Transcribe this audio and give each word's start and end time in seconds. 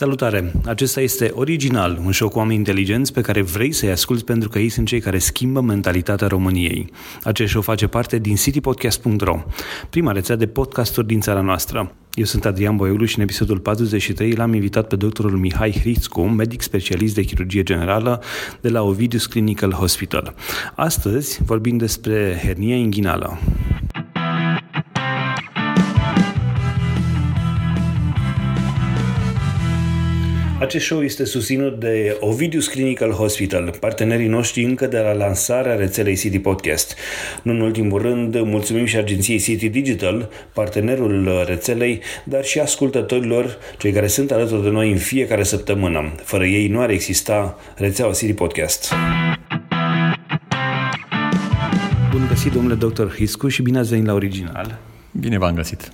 Salutare! 0.00 0.52
Acesta 0.66 1.00
este 1.00 1.30
Original, 1.34 2.00
un 2.04 2.12
show 2.12 2.28
cu 2.28 2.38
oameni 2.38 2.58
inteligenți 2.58 3.12
pe 3.12 3.20
care 3.20 3.42
vrei 3.42 3.72
să-i 3.72 3.90
asculți 3.90 4.24
pentru 4.24 4.48
că 4.48 4.58
ei 4.58 4.68
sunt 4.68 4.86
cei 4.86 5.00
care 5.00 5.18
schimbă 5.18 5.60
mentalitatea 5.60 6.26
României. 6.26 6.90
Acest 7.22 7.50
show 7.50 7.62
face 7.62 7.86
parte 7.86 8.18
din 8.18 8.34
citypodcast.ro, 8.34 9.42
prima 9.90 10.12
rețea 10.12 10.36
de 10.36 10.46
podcasturi 10.46 11.06
din 11.06 11.20
țara 11.20 11.40
noastră. 11.40 11.94
Eu 12.12 12.24
sunt 12.24 12.44
Adrian 12.44 12.76
Boiulu 12.76 13.04
și 13.04 13.16
în 13.16 13.22
episodul 13.22 13.58
43 13.58 14.32
l-am 14.32 14.54
invitat 14.54 14.86
pe 14.86 14.96
doctorul 14.96 15.36
Mihai 15.36 15.76
Hrițcu, 15.80 16.20
medic 16.20 16.60
specialist 16.60 17.14
de 17.14 17.22
chirurgie 17.22 17.62
generală 17.62 18.22
de 18.60 18.68
la 18.68 18.82
Ovidius 18.82 19.26
Clinical 19.26 19.72
Hospital. 19.72 20.34
Astăzi 20.74 21.42
vorbim 21.44 21.76
despre 21.76 22.40
hernia 22.42 22.76
inghinală. 22.76 23.38
Acest 30.60 30.84
show 30.84 31.02
este 31.02 31.24
susținut 31.24 31.80
de 31.80 32.16
Ovidius 32.20 32.68
Clinical 32.68 33.10
Hospital, 33.10 33.74
partenerii 33.80 34.26
noștri 34.26 34.64
încă 34.64 34.86
de 34.86 34.98
la 34.98 35.12
lansarea 35.12 35.74
rețelei 35.74 36.16
City 36.16 36.38
Podcast. 36.38 36.96
Nu 37.42 37.52
în 37.52 37.60
ultimul 37.60 38.02
rând, 38.02 38.40
mulțumim 38.40 38.84
și 38.84 38.96
agenției 38.96 39.38
City 39.38 39.68
Digital, 39.68 40.30
partenerul 40.52 41.44
rețelei, 41.46 42.00
dar 42.24 42.44
și 42.44 42.58
ascultătorilor, 42.58 43.58
cei 43.78 43.92
care 43.92 44.06
sunt 44.06 44.30
alături 44.30 44.62
de 44.62 44.68
noi 44.68 44.90
în 44.90 44.98
fiecare 44.98 45.42
săptămână. 45.42 46.12
Fără 46.22 46.44
ei 46.44 46.68
nu 46.68 46.80
ar 46.80 46.90
exista 46.90 47.58
rețeaua 47.76 48.12
City 48.12 48.32
Podcast. 48.32 48.92
Bun 52.10 52.26
găsit, 52.28 52.52
domnule 52.52 52.74
dr. 52.74 53.14
Hiscu, 53.14 53.48
și 53.48 53.62
bine 53.62 53.78
ați 53.78 53.88
venit 53.88 54.06
la 54.06 54.12
original. 54.12 54.78
Bine 55.10 55.38
v-am 55.38 55.54
găsit. 55.54 55.90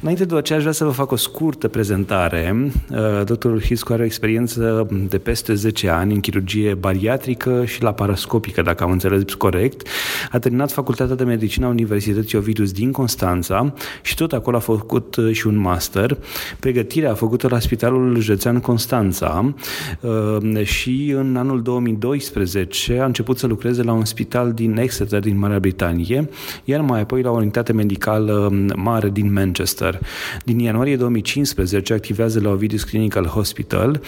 Înainte 0.00 0.24
de 0.24 0.36
aceea, 0.36 0.58
aș 0.58 0.64
vrea 0.64 0.74
să 0.76 0.84
vă 0.84 0.90
fac 0.90 1.10
o 1.10 1.16
scurtă 1.16 1.68
prezentare. 1.68 2.72
Uh, 2.90 3.24
doctorul 3.24 3.62
Hiscu 3.62 3.92
are 3.92 4.02
o 4.02 4.04
experiență 4.04 4.88
de 5.08 5.18
peste 5.18 5.54
10 5.54 5.88
ani 5.88 6.14
în 6.14 6.20
chirurgie 6.20 6.74
bariatrică 6.74 7.64
și 7.64 7.82
laparoscopică, 7.82 8.62
dacă 8.62 8.84
am 8.84 8.90
înțeles 8.90 9.34
corect. 9.34 9.88
A 10.30 10.38
terminat 10.38 10.72
Facultatea 10.72 11.14
de 11.14 11.24
Medicină 11.24 11.66
a 11.66 11.68
Universității 11.68 12.38
Ovidus 12.38 12.72
din 12.72 12.92
Constanța 12.92 13.74
și 14.02 14.14
tot 14.14 14.32
acolo 14.32 14.56
a 14.56 14.60
făcut 14.60 15.16
uh, 15.16 15.32
și 15.32 15.46
un 15.46 15.56
master. 15.56 16.18
Pregătirea 16.60 17.10
a 17.10 17.14
făcut-o 17.14 17.48
la 17.48 17.58
Spitalul 17.58 18.20
Județean 18.20 18.60
Constanța 18.60 19.54
uh, 20.00 20.64
și 20.64 21.14
în 21.16 21.36
anul 21.36 21.62
2012 21.62 22.98
a 22.98 23.04
început 23.04 23.38
să 23.38 23.46
lucreze 23.46 23.82
la 23.82 23.92
un 23.92 24.04
spital 24.04 24.52
din 24.52 24.76
Exeter, 24.76 25.20
din 25.20 25.38
Marea 25.38 25.58
Britanie, 25.58 26.28
iar 26.64 26.80
mai 26.80 27.00
apoi 27.00 27.22
la 27.22 27.30
o 27.30 27.34
unitate 27.34 27.72
medicală 27.72 28.52
mare 28.76 29.10
din 29.10 29.32
Manchester. 29.32 29.87
Cancer. 29.90 30.08
Din 30.44 30.58
ianuarie 30.58 30.96
2015 30.96 31.92
activează 31.92 32.40
la 32.40 32.50
Ovidus 32.50 32.84
Clinical 32.84 33.24
Hospital 33.24 34.00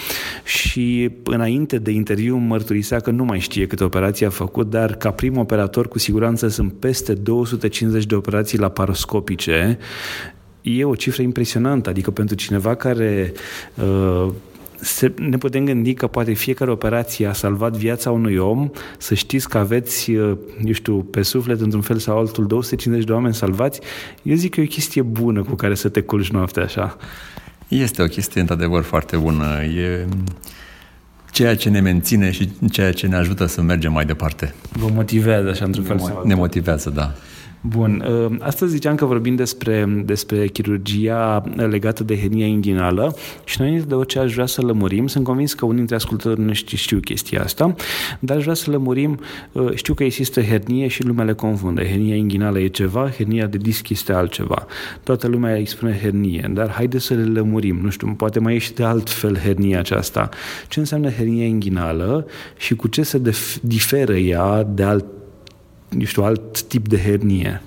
și 0.45 1.11
înainte 1.25 1.79
de 1.79 1.91
interviu 1.91 2.37
mărturisea 2.37 3.01
că 3.01 3.11
nu 3.11 3.25
mai 3.25 3.39
știe 3.39 3.67
câte 3.67 3.85
operații 3.85 4.27
a 4.27 4.31
făcut, 4.31 4.71
dar 4.71 4.95
ca 4.95 5.11
prim 5.11 5.39
operator 5.39 5.89
cu 5.89 5.99
siguranță 5.99 6.49
sunt 6.49 6.73
peste 6.73 7.15
250 7.15 8.05
de 8.05 8.15
operații 8.15 8.59
laparoscopice 8.59 9.79
e 10.63 10.85
o 10.85 10.95
cifră 10.95 11.23
impresionantă, 11.23 11.89
adică 11.89 12.11
pentru 12.11 12.35
cineva 12.35 12.75
care 12.75 13.33
uh, 13.75 14.29
se, 14.81 15.13
ne 15.19 15.39
putem 15.39 15.65
gândi 15.65 15.95
că 15.95 16.07
poate 16.07 16.33
fiecare 16.33 16.71
operație 16.71 17.27
a 17.27 17.33
salvat 17.33 17.77
viața 17.77 18.11
unui 18.11 18.37
om, 18.37 18.71
să 18.99 19.15
știți 19.15 19.49
că 19.49 19.59
aveți, 19.59 20.11
uh, 20.11 20.37
eu 20.65 20.73
știu, 20.73 20.97
pe 21.03 21.23
suflet, 21.23 21.61
într-un 21.61 21.81
fel 21.81 21.99
sau 21.99 22.19
altul, 22.19 22.47
250 22.47 23.07
de 23.07 23.13
oameni 23.13 23.35
salvați, 23.35 23.81
eu 24.23 24.35
zic 24.35 24.55
că 24.55 24.61
e 24.61 24.65
o 24.65 24.67
chestie 24.67 25.03
bună 25.03 25.43
cu 25.43 25.55
care 25.55 25.75
să 25.75 25.89
te 25.89 26.01
culci 26.01 26.31
noaptea 26.31 26.63
așa. 26.63 26.97
Este 27.69 28.03
o 28.03 28.07
chestie, 28.07 28.41
într-adevăr, 28.41 28.83
foarte 28.83 29.17
bună. 29.17 29.63
E 29.63 30.07
ceea 31.31 31.57
ce 31.57 31.69
ne 31.69 31.81
menține 31.81 32.31
și 32.31 32.51
ceea 32.71 32.93
ce 32.93 33.07
ne 33.07 33.17
ajută 33.17 33.47
să 33.47 33.63
mergem 33.63 33.93
mai 33.93 34.05
departe. 34.05 34.55
Vă 34.73 34.89
motivează 34.95 35.49
așa, 35.49 35.65
într-un 35.65 35.85
fel 35.85 35.99
sau 35.99 36.23
Ne 36.25 36.35
motivează, 36.35 36.91
da. 36.91 37.15
Bun. 37.61 38.05
Uh, 38.09 38.37
astăzi 38.39 38.73
ziceam 38.73 38.95
că 38.95 39.05
vorbim 39.05 39.35
despre, 39.35 40.03
despre 40.05 40.47
chirurgia 40.47 41.43
legată 41.57 42.05
de 42.05 42.19
hernia 42.19 42.47
inghinală 42.47 43.17
și 43.45 43.61
noi 43.61 43.85
de 43.89 43.95
orice 43.95 44.19
aș 44.19 44.33
vrea 44.33 44.47
să 44.47 44.63
lămurim. 44.63 45.07
Sunt 45.07 45.25
convins 45.25 45.55
că 45.55 45.65
unii 45.65 45.77
dintre 45.77 45.95
ascultători 45.95 46.41
nu 46.41 46.53
știu, 46.53 46.77
știu 46.77 47.01
chestia 47.01 47.43
asta, 47.43 47.75
dar 48.19 48.37
aș 48.37 48.43
vrea 48.43 48.55
să 48.55 48.71
lămurim. 48.71 49.21
Uh, 49.53 49.75
știu 49.75 49.95
că 49.95 50.05
există 50.05 50.41
hernie 50.41 50.89
și 50.89 51.05
lumea 51.05 51.25
le 51.25 51.33
confundă. 51.33 51.83
Hernia 51.83 52.15
inghinală 52.15 52.59
e 52.59 52.67
ceva, 52.67 53.11
hernia 53.11 53.47
de 53.47 53.57
disc 53.57 53.89
este 53.89 54.13
altceva. 54.13 54.67
Toată 55.03 55.29
lumea 55.29 55.55
îi 55.55 55.67
spune 55.67 55.99
hernie, 55.99 56.51
dar 56.55 56.71
haide 56.71 56.99
să 56.99 57.15
le 57.15 57.25
lămurim. 57.25 57.79
Nu 57.83 57.91
știu, 57.91 58.15
poate 58.17 58.39
mai 58.39 58.55
ești 58.55 58.75
de 58.75 58.85
altfel 58.85 59.39
hernia 59.39 59.79
aceasta. 59.79 60.29
Ce 60.69 60.79
înseamnă 60.79 61.11
hernia 61.11 61.47
inghinală 61.47 62.27
și 62.57 62.75
cu 62.75 62.89
ce 62.89 63.03
se 63.03 63.21
diferă 63.63 64.17
ea 64.17 64.63
de 64.63 64.83
alt 64.83 65.05
nu 65.91 66.05
știu, 66.05 66.25
alt 66.25 66.63
tip 66.63 66.89
de 66.89 66.99
hernie? 66.99 67.63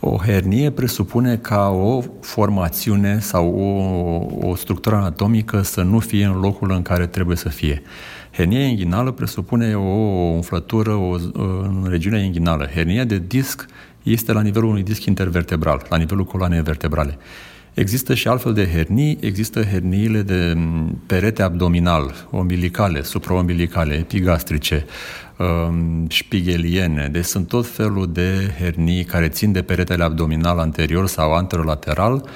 O 0.00 0.16
hernie 0.16 0.70
presupune 0.70 1.36
ca 1.36 1.68
o 1.68 2.02
formațiune 2.20 3.18
sau 3.18 3.54
o, 3.54 4.48
o 4.48 4.54
structură 4.54 4.96
anatomică 4.96 5.62
să 5.62 5.82
nu 5.82 5.98
fie 5.98 6.24
în 6.24 6.40
locul 6.40 6.70
în 6.70 6.82
care 6.82 7.06
trebuie 7.06 7.36
să 7.36 7.48
fie. 7.48 7.82
Hernia 8.32 8.66
inghinală 8.66 9.10
presupune 9.10 9.76
o 9.76 9.80
umflătură 10.34 10.90
o, 10.90 11.16
în 11.62 11.86
regiunea 11.88 12.20
inghinală. 12.20 12.66
Hernia 12.66 13.04
de 13.04 13.22
disc 13.26 13.66
este 14.02 14.32
la 14.32 14.40
nivelul 14.40 14.68
unui 14.68 14.82
disc 14.82 15.04
intervertebral, 15.04 15.86
la 15.88 15.96
nivelul 15.96 16.24
coloanei 16.24 16.62
vertebrale. 16.62 17.18
Există 17.78 18.14
și 18.14 18.28
altfel 18.28 18.52
de 18.52 18.68
hernii, 18.68 19.18
există 19.20 19.62
herniile 19.62 20.22
de 20.22 20.56
perete 21.06 21.42
abdominal, 21.42 22.14
umbilicale, 22.30 23.02
supraumbilicale, 23.02 23.94
epigastrice, 23.94 24.84
șpigheliene, 26.08 27.04
um, 27.06 27.12
deci 27.12 27.24
sunt 27.24 27.48
tot 27.48 27.66
felul 27.66 28.12
de 28.12 28.54
hernii 28.58 29.04
care 29.04 29.28
țin 29.28 29.52
de 29.52 29.62
peretele 29.62 30.04
abdominal 30.04 30.58
anterior 30.58 31.06
sau 31.06 31.34
anterolateral, 31.34 32.28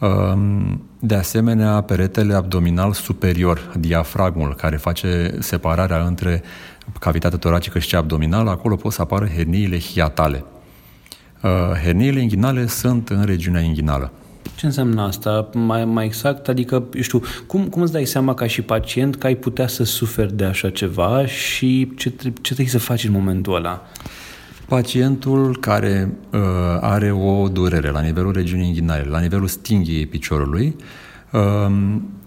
um, 0.00 0.82
de 0.98 1.14
asemenea, 1.14 1.80
peretele 1.80 2.34
abdominal 2.34 2.92
superior, 2.92 3.72
diafragmul, 3.78 4.54
care 4.54 4.76
face 4.76 5.36
separarea 5.38 6.04
între 6.04 6.42
cavitatea 7.00 7.38
toracică 7.38 7.78
și 7.78 7.88
cea 7.88 7.98
abdominală, 7.98 8.50
acolo 8.50 8.76
pot 8.76 8.92
să 8.92 9.02
apară 9.02 9.26
herniile 9.26 9.78
hiatale. 9.78 10.44
Uh, 11.42 11.50
herniile 11.82 12.20
inghinale 12.20 12.66
sunt 12.66 13.08
în 13.08 13.24
regiunea 13.24 13.60
inghinală. 13.60 14.12
Ce 14.56 14.66
înseamnă 14.66 15.02
asta? 15.02 15.48
Mai, 15.54 15.84
mai 15.84 16.04
exact, 16.04 16.48
adică, 16.48 16.84
eu 16.94 17.02
știu, 17.02 17.22
cum, 17.46 17.68
cum 17.68 17.82
îți 17.82 17.92
dai 17.92 18.04
seama 18.04 18.34
ca 18.34 18.46
și 18.46 18.62
pacient 18.62 19.16
că 19.16 19.26
ai 19.26 19.34
putea 19.34 19.66
să 19.66 19.84
suferi 19.84 20.36
de 20.36 20.44
așa 20.44 20.70
ceva 20.70 21.26
și 21.26 21.92
ce, 21.96 22.12
ce 22.20 22.54
trebuie 22.54 22.66
să 22.66 22.78
faci 22.78 23.04
în 23.04 23.12
momentul 23.12 23.54
ăla? 23.54 23.86
Pacientul 24.68 25.56
care 25.60 26.16
uh, 26.32 26.40
are 26.80 27.10
o 27.10 27.48
durere 27.48 27.90
la 27.90 28.00
nivelul 28.00 28.32
regiunii 28.32 28.66
inghinale, 28.66 29.04
la 29.08 29.20
nivelul 29.20 29.46
stinghiei 29.46 30.06
piciorului, 30.06 30.76
uh, 30.78 30.84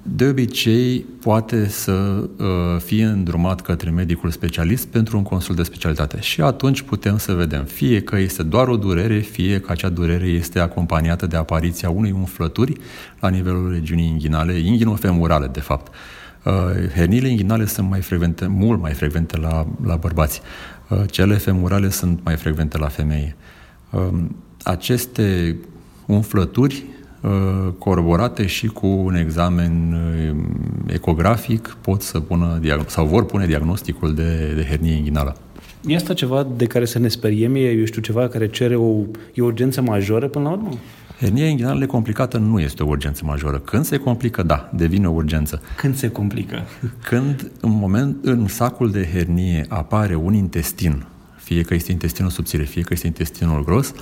de 0.07 0.27
obicei 0.27 1.05
poate 1.21 1.67
să 1.67 1.91
uh, 1.91 2.81
fie 2.83 3.05
îndrumat 3.05 3.61
către 3.61 3.89
medicul 3.89 4.31
specialist 4.31 4.87
pentru 4.87 5.17
un 5.17 5.23
consult 5.23 5.57
de 5.57 5.63
specialitate. 5.63 6.19
Și 6.19 6.41
atunci 6.41 6.81
putem 6.81 7.17
să 7.17 7.33
vedem 7.33 7.63
fie 7.63 8.01
că 8.01 8.17
este 8.17 8.43
doar 8.43 8.67
o 8.67 8.77
durere, 8.77 9.19
fie 9.19 9.59
că 9.59 9.71
acea 9.71 9.89
durere 9.89 10.25
este 10.25 10.59
acompaniată 10.59 11.27
de 11.27 11.37
apariția 11.37 11.89
unei 11.89 12.11
umflături 12.11 12.73
la 13.19 13.29
nivelul 13.29 13.71
regiunii 13.71 14.07
inghinale, 14.07 14.53
inghinofemurale, 14.53 15.47
de 15.47 15.59
fapt. 15.59 15.93
Uh, 16.43 16.53
herniile 16.93 17.27
inghinale 17.27 17.65
sunt 17.65 17.89
mai 17.89 18.01
frecvente, 18.01 18.47
mult 18.47 18.81
mai 18.81 18.93
frecvente 18.93 19.37
la, 19.37 19.67
la 19.85 19.95
bărbați. 19.95 20.41
Uh, 20.89 21.01
cele 21.09 21.35
femurale 21.35 21.89
sunt 21.89 22.19
mai 22.23 22.35
frecvente 22.35 22.77
la 22.77 22.87
femei. 22.87 23.35
Uh, 23.89 24.07
aceste 24.63 25.57
umflături 26.05 26.83
Uh, 27.25 27.73
coroborate 27.77 28.45
și 28.45 28.67
cu 28.67 28.87
un 28.87 29.15
examen 29.15 29.93
uh, 29.93 30.93
ecografic 30.93 31.77
pot 31.81 32.01
să 32.01 32.19
pună 32.19 32.59
sau 32.87 33.05
vor 33.05 33.25
pune 33.25 33.45
diagnosticul 33.45 34.13
de, 34.13 34.53
de 34.55 34.65
hernie 34.69 34.93
inghinală. 34.93 35.35
E 35.87 35.95
asta 35.95 36.13
ceva 36.13 36.47
de 36.55 36.65
care 36.65 36.85
să 36.85 36.99
ne 36.99 37.07
speriem? 37.07 37.55
E, 37.55 37.71
eu 37.71 37.85
știu, 37.85 38.01
ceva 38.01 38.27
care 38.27 38.47
cere 38.47 38.75
o, 38.75 39.01
e 39.33 39.41
o 39.41 39.45
urgență 39.45 39.81
majoră 39.81 40.27
până 40.27 40.43
la 40.43 40.51
urmă? 40.51 40.69
Hernia 41.19 41.47
inghinală 41.47 41.85
complicată 41.85 42.37
nu 42.37 42.59
este 42.59 42.83
o 42.83 42.87
urgență 42.87 43.21
majoră. 43.25 43.57
Când 43.57 43.85
se 43.85 43.97
complică, 43.97 44.43
da, 44.43 44.69
devine 44.73 45.07
o 45.07 45.11
urgență. 45.11 45.61
Când 45.77 45.95
se 45.95 46.09
complică? 46.09 46.61
Când 47.03 47.51
în 47.61 47.71
moment 47.71 48.17
în 48.25 48.47
sacul 48.47 48.91
de 48.91 49.09
hernie 49.13 49.65
apare 49.69 50.15
un 50.15 50.33
intestin, 50.33 51.05
fie 51.35 51.61
că 51.61 51.73
este 51.73 51.91
intestinul 51.91 52.31
subțire, 52.31 52.63
fie 52.63 52.81
că 52.81 52.89
este 52.93 53.07
intestinul 53.07 53.63
gros, 53.63 53.93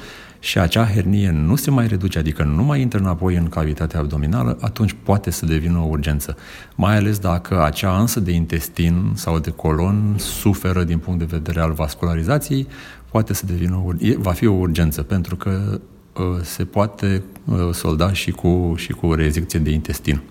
și 0.43 0.59
acea 0.59 0.85
hernie 0.85 1.31
nu 1.31 1.55
se 1.55 1.71
mai 1.71 1.87
reduce, 1.87 2.19
adică 2.19 2.43
nu 2.43 2.63
mai 2.63 2.81
intră 2.81 2.99
înapoi 2.99 3.35
în 3.35 3.49
cavitatea 3.49 3.99
abdominală, 3.99 4.57
atunci 4.61 4.95
poate 5.03 5.29
să 5.29 5.45
devină 5.45 5.77
o 5.77 5.87
urgență. 5.89 6.37
Mai 6.75 6.97
ales 6.97 7.19
dacă 7.19 7.63
acea 7.63 7.97
ansă 7.97 8.19
de 8.19 8.31
intestin 8.31 9.11
sau 9.13 9.39
de 9.39 9.49
colon 9.49 10.15
suferă 10.17 10.83
din 10.83 10.97
punct 10.97 11.19
de 11.19 11.25
vedere 11.29 11.59
al 11.59 11.71
vascularizației, 11.71 12.67
poate 13.11 13.33
să 13.33 13.45
devină 13.45 13.83
o, 13.85 13.91
va 14.17 14.31
fi 14.31 14.45
o 14.45 14.53
urgență, 14.53 15.03
pentru 15.03 15.35
că 15.35 15.79
uh, 16.13 16.41
se 16.41 16.65
poate 16.65 17.23
uh, 17.45 17.69
solda 17.71 18.13
și 18.13 18.31
cu, 18.31 18.73
și 18.77 18.91
cu 18.91 19.13
rezecție 19.13 19.59
de 19.59 19.69
intestin. 19.71 20.21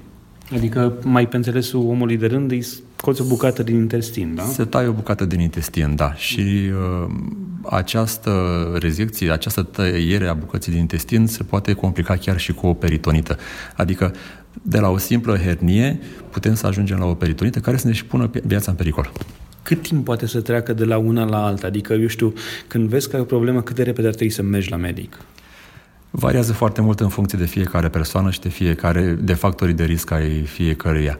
Adică 0.55 0.93
mai 1.03 1.29
pe 1.29 1.37
înțelesul 1.37 1.81
omului 1.81 2.17
de 2.17 2.27
rând 2.27 2.51
îi 2.51 2.63
scoți 2.63 3.21
o 3.21 3.25
bucată 3.25 3.63
din 3.63 3.77
intestin, 3.77 4.35
da? 4.35 4.43
Se 4.43 4.65
taie 4.65 4.87
o 4.87 4.93
bucată 4.93 5.25
din 5.25 5.41
intestin, 5.41 5.97
da. 5.97 6.15
Și 6.15 6.41
uh, 6.41 7.15
această 7.63 8.31
rezecție, 8.81 9.31
această 9.31 9.63
tăiere 9.63 10.27
a 10.27 10.35
bucății 10.35 10.73
din 10.73 10.81
intestin 10.81 11.27
se 11.27 11.43
poate 11.43 11.73
complica 11.73 12.17
chiar 12.17 12.39
și 12.39 12.53
cu 12.53 12.67
o 12.67 12.75
peritonită. 12.75 13.39
Adică 13.77 14.15
de 14.63 14.79
la 14.79 14.89
o 14.89 14.99
simplă 14.99 15.37
hernie 15.37 16.01
putem 16.31 16.55
să 16.55 16.67
ajungem 16.67 16.99
la 16.99 17.05
o 17.05 17.15
peritonită 17.15 17.59
care 17.59 17.77
să 17.77 17.87
ne 17.87 17.93
și 17.93 18.05
pună 18.05 18.31
viața 18.47 18.71
în 18.71 18.77
pericol. 18.77 19.13
Cât 19.63 19.83
timp 19.83 20.05
poate 20.05 20.27
să 20.27 20.41
treacă 20.41 20.73
de 20.73 20.85
la 20.85 20.97
una 20.97 21.25
la 21.25 21.45
alta? 21.45 21.67
Adică, 21.67 21.93
eu 21.93 22.07
știu, 22.07 22.33
când 22.67 22.89
vezi 22.89 23.09
că 23.09 23.17
ai 23.17 23.23
o 23.23 23.25
problemă, 23.25 23.63
cât 23.63 23.77
de 23.77 23.83
repede 23.83 24.07
ar 24.07 24.15
trebui 24.15 24.33
să 24.33 24.43
mergi 24.43 24.71
la 24.71 24.77
medic? 24.77 25.19
Variază 26.15 26.53
foarte 26.53 26.81
mult 26.81 27.01
în 27.01 27.09
funcție 27.09 27.39
de 27.39 27.45
fiecare 27.45 27.89
persoană 27.89 28.31
și 28.31 28.41
de 28.41 28.49
fiecare, 28.49 29.03
de 29.21 29.35
factorii 29.35 29.75
de 29.75 29.85
risc 29.85 30.11
ai 30.11 30.41
fiecăruia. 30.41 31.19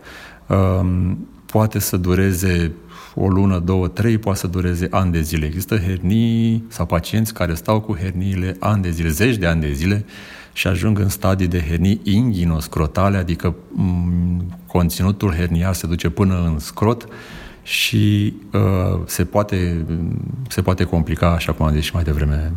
Um, 0.49 1.27
poate 1.47 1.79
să 1.79 1.97
dureze 1.97 2.73
o 3.15 3.29
lună, 3.29 3.59
două, 3.59 3.89
trei, 3.89 4.19
poate 4.19 4.39
să 4.39 4.47
dureze 4.47 4.87
ani 4.91 5.13
de 5.13 5.21
zile. 5.21 5.47
Există 5.47 5.77
hernii 5.77 6.65
sau 6.69 6.87
pacienți 6.87 7.35
care 7.35 7.55
stau 7.55 7.81
cu 7.81 7.97
herniile 7.97 8.57
ani 8.59 8.83
de 8.83 8.91
zile, 8.91 9.09
zeci 9.09 9.37
de 9.37 9.47
ani 9.47 9.61
de 9.61 9.73
zile 9.73 10.05
și 10.53 10.67
ajung 10.67 10.99
în 10.99 11.09
stadii 11.09 11.47
de 11.47 11.65
hernii 11.69 12.01
inghinoscrotale, 12.03 13.17
adică 13.17 13.55
m- 13.55 14.45
conținutul 14.67 15.33
herniar 15.33 15.75
se 15.75 15.87
duce 15.87 16.09
până 16.09 16.45
în 16.45 16.59
scrot 16.59 17.07
și 17.63 18.35
uh, 18.53 19.01
se, 19.05 19.25
poate, 19.25 19.87
se 20.49 20.63
poate 20.63 20.85
complica, 20.85 21.31
așa 21.33 21.53
cum 21.53 21.67
am 21.67 21.73
zis 21.75 21.85
și 21.85 21.95
mai 21.95 22.03
devreme, 22.03 22.53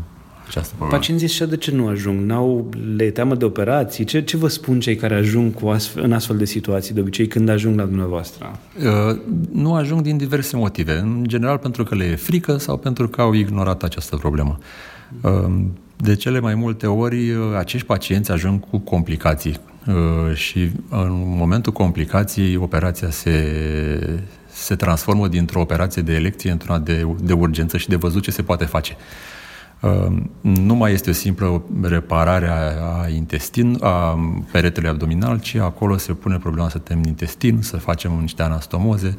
această 0.47 0.73
problemă. 0.75 0.99
Pacienții 0.99 1.25
ăștia 1.25 1.45
de 1.45 1.57
ce 1.57 1.71
nu 1.71 1.87
ajung? 1.87 2.25
N-au, 2.25 2.69
le 2.95 3.09
teamă 3.09 3.35
de 3.35 3.45
operații? 3.45 4.03
Ce, 4.03 4.23
ce 4.23 4.37
vă 4.37 4.47
spun 4.47 4.79
cei 4.79 4.95
care 4.95 5.15
ajung 5.15 5.53
cu 5.53 5.67
astfel, 5.67 6.03
în 6.03 6.13
astfel 6.13 6.37
de 6.37 6.45
situații, 6.45 6.93
de 6.93 6.99
obicei, 6.99 7.27
când 7.27 7.49
ajung 7.49 7.79
la 7.79 7.85
dumneavoastră? 7.85 8.59
Uh, 8.77 9.19
nu 9.51 9.73
ajung 9.73 10.01
din 10.01 10.17
diverse 10.17 10.55
motive. 10.55 10.97
În 10.97 11.23
general 11.27 11.57
pentru 11.57 11.83
că 11.83 11.95
le 11.95 12.03
e 12.03 12.15
frică 12.15 12.57
sau 12.57 12.77
pentru 12.77 13.07
că 13.07 13.21
au 13.21 13.33
ignorat 13.33 13.83
această 13.83 14.15
problemă. 14.15 14.57
Uh, 15.21 15.31
de 15.97 16.15
cele 16.15 16.39
mai 16.39 16.55
multe 16.55 16.87
ori, 16.87 17.31
uh, 17.31 17.37
acești 17.57 17.87
pacienți 17.87 18.31
ajung 18.31 18.69
cu 18.69 18.77
complicații 18.77 19.59
uh, 19.87 20.35
și 20.35 20.71
în 20.89 21.23
momentul 21.37 21.71
complicației, 21.71 22.55
operația 22.55 23.09
se, 23.09 24.23
se 24.51 24.75
transformă 24.75 25.27
dintr-o 25.27 25.61
operație 25.61 26.01
de 26.01 26.13
elecție 26.13 26.51
într-una 26.51 26.79
de, 26.79 27.07
de 27.21 27.33
urgență 27.33 27.77
și 27.77 27.89
de 27.89 27.95
văzut 27.95 28.23
ce 28.23 28.31
se 28.31 28.41
poate 28.41 28.65
face. 28.65 28.95
Uh, 28.97 29.34
nu 30.41 30.75
mai 30.75 30.93
este 30.93 31.09
o 31.09 31.13
simplă 31.13 31.63
reparare 31.81 32.49
a 32.81 33.07
intestin, 33.07 33.77
a 33.81 34.19
peretelui 34.51 34.89
abdominal, 34.89 35.39
ci 35.39 35.55
acolo 35.55 35.97
se 35.97 36.13
pune 36.13 36.37
problema 36.37 36.69
să 36.69 36.77
temem 36.77 37.03
intestin, 37.03 37.61
să 37.61 37.77
facem 37.77 38.11
niște 38.11 38.41
anastomoze 38.41 39.15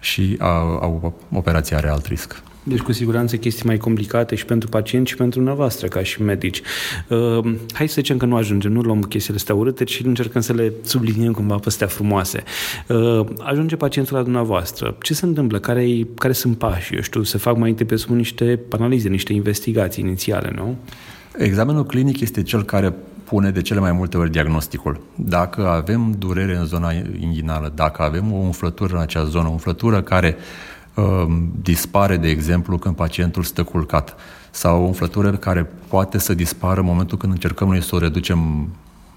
și 0.00 0.36
a, 0.38 0.48
a, 0.48 1.12
operația 1.32 1.76
are 1.76 1.88
alt 1.88 2.06
risc. 2.06 2.42
Deci, 2.68 2.80
cu 2.80 2.92
siguranță, 2.92 3.36
chestii 3.36 3.66
mai 3.66 3.76
complicate 3.76 4.34
și 4.34 4.44
pentru 4.44 4.68
pacient 4.68 5.06
și 5.06 5.16
pentru 5.16 5.38
dumneavoastră, 5.38 5.86
ca 5.86 6.02
și 6.02 6.22
medici. 6.22 6.62
Uh, 7.08 7.54
hai 7.72 7.88
să 7.88 7.94
zicem 7.94 8.16
că 8.16 8.24
nu 8.24 8.36
ajungem, 8.36 8.72
nu 8.72 8.80
luăm 8.80 9.00
chestiile 9.00 9.38
astea 9.38 9.54
urâte, 9.54 9.84
ci 9.84 10.02
încercăm 10.04 10.40
să 10.40 10.52
le 10.52 10.72
subliniem 10.82 11.32
cumva 11.32 11.54
pe 11.54 11.64
astea 11.66 11.86
frumoase. 11.86 12.42
Uh, 12.88 13.26
ajunge 13.38 13.76
pacientul 13.76 14.16
la 14.16 14.22
dumneavoastră. 14.22 14.96
Ce 15.02 15.14
se 15.14 15.26
întâmplă? 15.26 15.58
Care, 15.58 16.06
care 16.14 16.32
sunt 16.32 16.58
pașii? 16.58 16.96
Eu 16.96 17.02
știu, 17.02 17.22
se 17.22 17.38
fac 17.38 17.56
mai 17.56 17.70
întâi 17.70 17.86
pe 17.86 18.04
niște 18.08 18.60
analize, 18.70 19.08
niște 19.08 19.32
investigații 19.32 20.04
inițiale, 20.04 20.52
nu? 20.54 20.76
Examenul 21.36 21.84
clinic 21.84 22.20
este 22.20 22.42
cel 22.42 22.62
care 22.62 22.94
pune 23.24 23.50
de 23.50 23.62
cele 23.62 23.80
mai 23.80 23.92
multe 23.92 24.16
ori 24.16 24.30
diagnosticul. 24.30 25.00
Dacă 25.14 25.68
avem 25.68 26.14
durere 26.18 26.56
în 26.56 26.64
zona 26.64 26.92
inghinală, 27.20 27.72
dacă 27.74 28.02
avem 28.02 28.32
o 28.32 28.36
umflătură 28.36 28.94
în 28.94 29.00
acea 29.00 29.24
zonă, 29.24 29.48
o 29.48 29.50
umflătură 29.50 30.02
care 30.02 30.36
Um, 30.36 30.75
dispare, 31.62 32.16
de 32.16 32.28
exemplu, 32.28 32.78
când 32.78 32.94
pacientul 32.94 33.42
stă 33.42 33.62
culcat 33.62 34.16
sau 34.50 34.82
o 34.82 34.86
umflătură 34.86 35.30
care 35.30 35.70
poate 35.88 36.18
să 36.18 36.34
dispară 36.34 36.80
în 36.80 36.86
momentul 36.86 37.18
când 37.18 37.32
încercăm 37.32 37.68
noi 37.68 37.82
să 37.82 37.94
o 37.94 37.98
reducem 37.98 38.68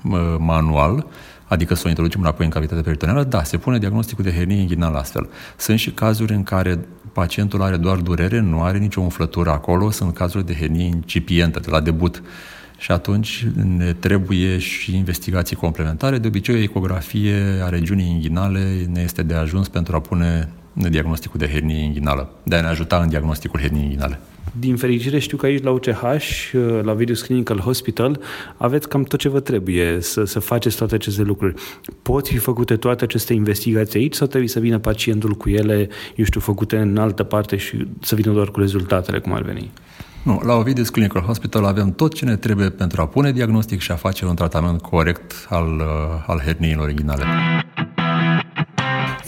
uh, 0.03 0.35
manual, 0.37 1.05
adică 1.47 1.73
să 1.73 1.83
o 1.85 1.89
introducem 1.89 2.21
înapoi 2.21 2.45
în 2.45 2.51
cavitatea 2.51 2.83
peritoneală, 2.83 3.23
da, 3.23 3.43
se 3.43 3.57
pune 3.57 3.77
diagnosticul 3.77 4.23
de 4.23 4.33
hernie 4.33 4.61
inghinală 4.61 4.97
astfel. 4.97 5.29
Sunt 5.57 5.79
și 5.79 5.91
cazuri 5.91 6.33
în 6.33 6.43
care 6.43 6.79
pacientul 7.13 7.61
are 7.61 7.77
doar 7.77 7.97
durere, 7.97 8.39
nu 8.39 8.61
are 8.61 8.77
nicio 8.77 9.01
umflătură 9.01 9.49
acolo, 9.49 9.91
sunt 9.91 10.13
cazuri 10.13 10.45
de 10.45 10.55
hernie 10.55 10.85
incipientă, 10.85 11.59
de 11.59 11.69
la 11.69 11.79
debut. 11.79 12.23
Și 12.77 12.91
atunci 12.91 13.47
ne 13.77 13.93
trebuie 13.93 14.57
și 14.57 14.95
investigații 14.95 15.55
complementare. 15.55 16.17
De 16.17 16.27
obicei, 16.27 16.55
o 16.55 16.57
ecografie 16.57 17.35
a 17.63 17.69
regiunii 17.69 18.09
inghinale 18.09 18.85
ne 18.91 19.01
este 19.01 19.23
de 19.23 19.33
ajuns 19.33 19.67
pentru 19.67 19.95
a 19.95 19.99
pune 19.99 20.49
diagnosticul 20.87 21.39
de 21.39 21.47
hernie 21.47 21.83
inghinală, 21.83 22.29
de 22.43 22.55
a 22.55 22.61
ne 22.61 22.67
ajuta 22.67 22.97
în 22.97 23.09
diagnosticul 23.09 23.59
herniei 23.59 23.83
inghinale. 23.83 24.19
Din 24.59 24.75
fericire 24.75 25.19
știu 25.19 25.37
că 25.37 25.45
aici 25.45 25.63
la 25.63 25.71
UCH, 25.71 26.51
la 26.81 26.93
Virus 26.93 27.21
Clinical 27.21 27.59
Hospital, 27.59 28.19
aveți 28.57 28.89
cam 28.89 29.03
tot 29.03 29.19
ce 29.19 29.29
vă 29.29 29.39
trebuie 29.39 29.97
să, 30.01 30.23
să 30.23 30.39
faceți 30.39 30.77
toate 30.77 30.95
aceste 30.95 31.21
lucruri. 31.21 31.53
Pot 32.01 32.27
fi 32.27 32.37
făcute 32.37 32.75
toate 32.75 33.03
aceste 33.03 33.33
investigații 33.33 33.99
aici 33.99 34.15
sau 34.15 34.27
trebuie 34.27 34.49
să 34.49 34.59
vină 34.59 34.79
pacientul 34.79 35.33
cu 35.33 35.49
ele, 35.49 35.89
eu 36.15 36.25
știu, 36.25 36.39
făcute 36.39 36.77
în 36.77 36.97
altă 36.97 37.23
parte 37.23 37.55
și 37.57 37.87
să 38.01 38.15
vină 38.15 38.31
doar 38.31 38.49
cu 38.51 38.59
rezultatele, 38.59 39.19
cum 39.19 39.33
ar 39.33 39.41
veni? 39.41 39.71
Nu, 40.23 40.41
la 40.43 40.53
Ovidis 40.53 40.89
Clinical 40.89 41.21
Hospital 41.21 41.65
avem 41.65 41.91
tot 41.91 42.13
ce 42.13 42.25
ne 42.25 42.35
trebuie 42.35 42.69
pentru 42.69 43.01
a 43.01 43.07
pune 43.07 43.31
diagnostic 43.31 43.79
și 43.79 43.91
a 43.91 43.95
face 43.95 44.25
un 44.25 44.35
tratament 44.35 44.81
corect 44.81 45.33
al, 45.49 45.67
uh, 45.67 46.23
al 46.27 46.41
herniilor 46.45 46.89
inghinale. 46.89 47.23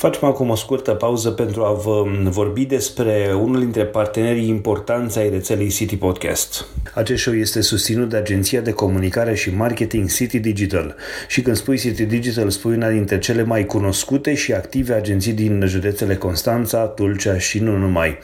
Facem 0.02 0.28
acum 0.28 0.50
o 0.50 0.56
scurtă 0.56 0.92
pauză 0.92 1.30
pentru 1.30 1.64
a 1.64 1.72
vă 1.72 2.04
vorbi 2.24 2.66
despre 2.66 3.34
unul 3.42 3.60
dintre 3.60 3.86
partenerii 3.86 4.48
importanți 4.48 5.20
ai 5.20 5.30
rețelei 5.30 5.70
City 5.70 5.98
Podcast. 5.98 6.66
Acest 6.94 7.22
show 7.22 7.34
este 7.34 7.62
susținut 7.62 8.10
de 8.10 8.18
agenția 8.18 8.62
de 8.62 8.72
comunicare 8.72 9.36
și 9.36 9.56
marketing 9.56 10.10
City 10.10 10.40
Digital 10.40 10.96
și 11.28 11.42
când 11.42 11.56
spui 11.56 11.78
City 11.78 12.06
Digital 12.06 12.50
spui 12.50 12.76
una 12.76 12.90
dintre 12.90 13.20
cele 13.20 13.44
mai 13.44 13.66
cunoscute 13.66 14.34
și 14.34 14.54
active 14.54 14.94
agenții 14.94 15.34
din 15.34 15.64
județele 15.66 16.16
Constanța, 16.16 16.86
Tulcea 16.86 17.38
și 17.38 17.60
nu 17.60 17.78
numai. 17.78 18.18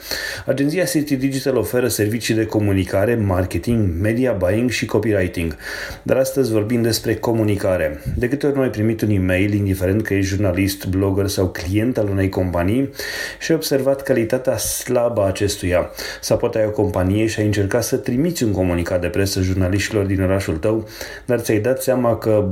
Agenția 0.46 0.84
City 0.84 1.16
Digital 1.16 1.56
oferă 1.56 1.88
servicii 1.88 2.34
de 2.34 2.46
comunicare, 2.46 3.14
marketing, 3.14 4.00
media 4.00 4.32
buying 4.32 4.70
și 4.70 4.86
copywriting. 4.86 5.56
Dar 6.02 6.16
astăzi 6.16 6.52
vorbim 6.52 6.82
despre 6.82 7.14
comunicare. 7.14 8.02
De 8.16 8.28
câte 8.28 8.46
ori 8.46 8.56
nu 8.56 8.62
ai 8.62 8.70
primit 8.70 9.00
un 9.00 9.10
e-mail, 9.10 9.54
indiferent 9.54 10.02
că 10.02 10.14
ești 10.14 10.28
jurnalist, 10.28 10.86
blogger 10.86 11.26
sau 11.26 11.48
client, 11.48 11.66
client 11.68 11.98
al 11.98 12.08
unei 12.08 12.28
companii 12.28 12.90
și 13.38 13.50
ai 13.50 13.56
observat 13.56 14.02
calitatea 14.02 14.56
slabă 14.56 15.20
a 15.20 15.26
acestuia. 15.26 15.90
Sau 16.20 16.36
poate 16.36 16.58
ai 16.58 16.66
o 16.66 16.70
companie 16.70 17.26
și 17.26 17.40
ai 17.40 17.46
încercat 17.46 17.82
să 17.82 17.96
trimiți 17.96 18.44
un 18.44 18.52
comunicat 18.52 19.00
de 19.00 19.08
presă 19.08 19.40
jurnaliștilor 19.40 20.04
din 20.04 20.22
orașul 20.22 20.56
tău, 20.56 20.88
dar 21.24 21.38
ți-ai 21.40 21.58
dat 21.58 21.82
seama 21.82 22.16
că 22.16 22.48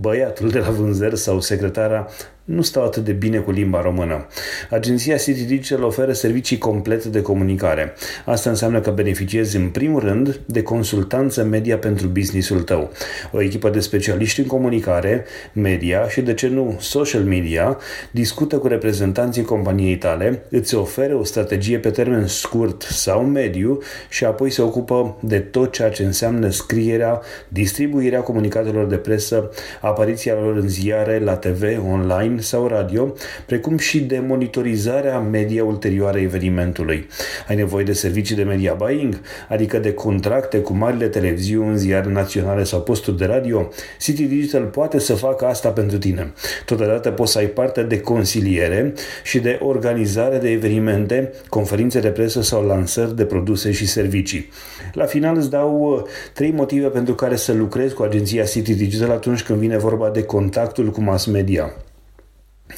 băiatul 0.00 0.48
de 0.48 0.58
la 0.58 0.70
vânzări 0.70 1.18
sau 1.18 1.40
secretara 1.40 2.08
nu 2.48 2.62
stau 2.62 2.84
atât 2.84 3.04
de 3.04 3.12
bine 3.12 3.38
cu 3.38 3.50
limba 3.50 3.82
română. 3.82 4.26
Agenția 4.70 5.16
City 5.16 5.44
Digital 5.44 5.82
oferă 5.82 6.12
servicii 6.12 6.58
complete 6.58 7.08
de 7.08 7.22
comunicare. 7.22 7.94
Asta 8.24 8.50
înseamnă 8.50 8.80
că 8.80 8.90
beneficiezi 8.90 9.56
în 9.56 9.68
primul 9.68 10.00
rând 10.00 10.40
de 10.46 10.62
consultanță 10.62 11.44
media 11.44 11.78
pentru 11.78 12.06
businessul 12.06 12.60
tău. 12.60 12.92
O 13.32 13.42
echipă 13.42 13.70
de 13.70 13.80
specialiști 13.80 14.40
în 14.40 14.46
comunicare, 14.46 15.24
media 15.52 16.08
și, 16.08 16.20
de 16.20 16.34
ce 16.34 16.48
nu, 16.48 16.76
social 16.80 17.22
media 17.22 17.78
discută 18.10 18.58
cu 18.58 18.66
reprezentanții 18.66 19.42
companiei 19.42 19.96
tale, 19.96 20.42
îți 20.50 20.74
oferă 20.74 21.14
o 21.14 21.24
strategie 21.24 21.78
pe 21.78 21.90
termen 21.90 22.26
scurt 22.26 22.82
sau 22.82 23.24
mediu 23.24 23.78
și 24.08 24.24
apoi 24.24 24.50
se 24.50 24.62
ocupă 24.62 25.16
de 25.20 25.38
tot 25.38 25.72
ceea 25.72 25.90
ce 25.90 26.04
înseamnă 26.04 26.50
scrierea, 26.50 27.20
distribuirea 27.48 28.20
comunicatelor 28.20 28.86
de 28.86 28.96
presă, 28.96 29.50
apariția 29.80 30.34
lor 30.34 30.56
în 30.56 30.68
ziare, 30.68 31.18
la 31.18 31.36
TV, 31.36 31.62
online, 31.92 32.36
sau 32.42 32.66
radio, 32.66 33.14
precum 33.46 33.78
și 33.78 34.00
de 34.00 34.18
monitorizarea 34.26 35.18
media 35.18 35.64
ulterioară 35.64 36.18
evenimentului. 36.18 37.06
Ai 37.48 37.56
nevoie 37.56 37.84
de 37.84 37.92
servicii 37.92 38.36
de 38.36 38.42
media 38.42 38.74
buying, 38.74 39.20
adică 39.48 39.78
de 39.78 39.92
contracte 39.92 40.58
cu 40.58 40.72
marile 40.72 41.06
televiziuni, 41.06 41.78
ziare 41.78 42.10
naționale 42.10 42.64
sau 42.64 42.80
posturi 42.80 43.16
de 43.16 43.24
radio? 43.24 43.68
City 44.00 44.24
Digital 44.24 44.62
poate 44.64 44.98
să 44.98 45.14
facă 45.14 45.46
asta 45.46 45.68
pentru 45.68 45.98
tine. 45.98 46.32
Totodată 46.64 47.10
poți 47.10 47.32
să 47.32 47.38
ai 47.38 47.46
parte 47.46 47.82
de 47.82 48.00
consiliere 48.00 48.94
și 49.22 49.38
de 49.38 49.58
organizare 49.62 50.38
de 50.38 50.50
evenimente, 50.50 51.32
conferințe 51.48 52.00
de 52.00 52.08
presă 52.08 52.42
sau 52.42 52.66
lansări 52.66 53.16
de 53.16 53.24
produse 53.24 53.72
și 53.72 53.86
servicii. 53.86 54.50
La 54.92 55.04
final 55.04 55.36
îți 55.36 55.50
dau 55.50 55.80
uh, 55.80 56.02
trei 56.32 56.50
motive 56.50 56.86
pentru 56.88 57.14
care 57.14 57.36
să 57.36 57.52
lucrezi 57.52 57.94
cu 57.94 58.02
agenția 58.02 58.44
City 58.44 58.74
Digital 58.74 59.10
atunci 59.10 59.42
când 59.42 59.58
vine 59.58 59.78
vorba 59.78 60.10
de 60.10 60.22
contactul 60.22 60.90
cu 60.90 61.00
mass 61.00 61.26
media. 61.26 61.72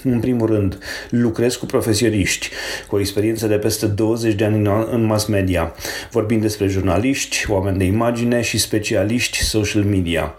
În 0.05 0.21
primul 0.21 0.47
rând, 0.47 0.79
lucrez 1.11 1.55
cu 1.55 1.67
profesioniști 1.67 2.51
cu 2.89 2.97
o 2.97 2.99
experiență 3.01 3.47
de 3.47 3.59
peste 3.59 3.87
20 3.87 4.35
de 4.35 4.45
ani 4.45 4.69
în 4.91 5.03
mass 5.03 5.25
media, 5.27 5.75
vorbind 6.11 6.41
despre 6.41 6.67
jurnaliști, 6.67 7.45
oameni 7.49 7.79
de 7.79 7.85
imagine 7.85 8.41
și 8.41 8.59
specialiști 8.59 9.39
social 9.43 9.83
media. 9.83 10.35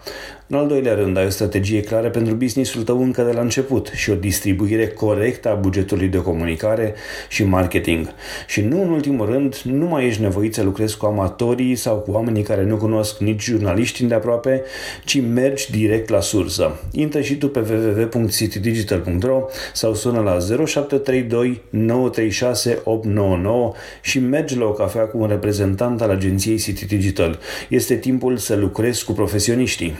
În 0.46 0.58
al 0.58 0.66
doilea 0.66 0.94
rând, 0.94 1.16
ai 1.16 1.26
o 1.26 1.28
strategie 1.28 1.80
clară 1.80 2.10
pentru 2.10 2.34
businessul 2.34 2.82
tău 2.82 3.02
încă 3.02 3.22
de 3.22 3.32
la 3.32 3.40
început 3.40 3.90
și 3.94 4.10
o 4.10 4.14
distribuire 4.14 4.88
corectă 4.88 5.50
a 5.50 5.54
bugetului 5.54 6.08
de 6.08 6.22
comunicare 6.22 6.94
și 7.28 7.44
marketing. 7.44 8.08
Și 8.46 8.60
nu 8.60 8.82
în 8.82 8.90
ultimul 8.90 9.26
rând, 9.26 9.56
nu 9.64 9.86
mai 9.86 10.06
ești 10.06 10.20
nevoit 10.20 10.54
să 10.54 10.62
lucrezi 10.62 10.96
cu 10.96 11.06
amatorii 11.06 11.74
sau 11.74 11.96
cu 11.96 12.10
oamenii 12.10 12.42
care 12.42 12.64
nu 12.64 12.76
cunosc 12.76 13.18
nici 13.18 13.42
jurnaliști 13.42 14.04
de 14.04 14.14
aproape, 14.14 14.62
ci 15.04 15.20
mergi 15.20 15.70
direct 15.70 16.08
la 16.08 16.20
sursă. 16.20 16.80
Intră 16.92 17.20
și 17.20 17.36
tu 17.36 17.48
pe 17.48 17.60
www.citydigital.ro 17.60 19.44
sau 19.72 19.94
sună 19.94 20.20
la 20.20 20.38
0732 20.66 21.62
936 21.70 22.80
899 22.84 23.72
și 24.00 24.18
mergi 24.18 24.58
la 24.58 24.64
o 24.64 24.72
cafea 24.72 25.02
cu 25.02 25.18
un 25.18 25.28
reprezentant 25.28 26.00
al 26.02 26.10
agenției 26.10 26.58
City 26.58 26.86
Digital. 26.86 27.38
Este 27.68 27.96
timpul 27.96 28.36
să 28.36 28.56
lucrezi 28.56 29.04
cu 29.04 29.12
profesioniștii 29.12 29.94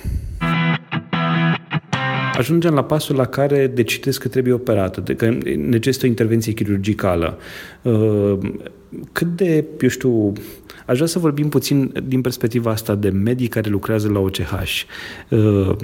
ajungem 2.43 2.75
la 2.75 2.85
pasul 2.85 3.17
la 3.17 3.25
care 3.25 3.67
decidezi 3.67 4.19
că 4.19 4.29
trebuie 4.29 4.53
operată, 4.53 5.01
că 5.01 5.39
necesită 5.57 6.07
o 6.07 6.09
intervenție 6.09 6.53
chirurgicală. 6.53 7.39
Uh, 7.83 8.39
cât 9.13 9.37
de, 9.37 9.65
eu 9.81 9.89
știu, 9.89 10.33
aș 10.87 10.95
vrea 10.95 11.07
să 11.07 11.19
vorbim 11.19 11.49
puțin 11.49 11.93
din 12.07 12.21
perspectiva 12.21 12.71
asta 12.71 12.95
de 12.95 13.09
medii 13.09 13.47
care 13.47 13.71
lucrează 13.71 14.09
la 14.09 14.19
OCH. 14.19 14.51
Uh, 15.29 15.77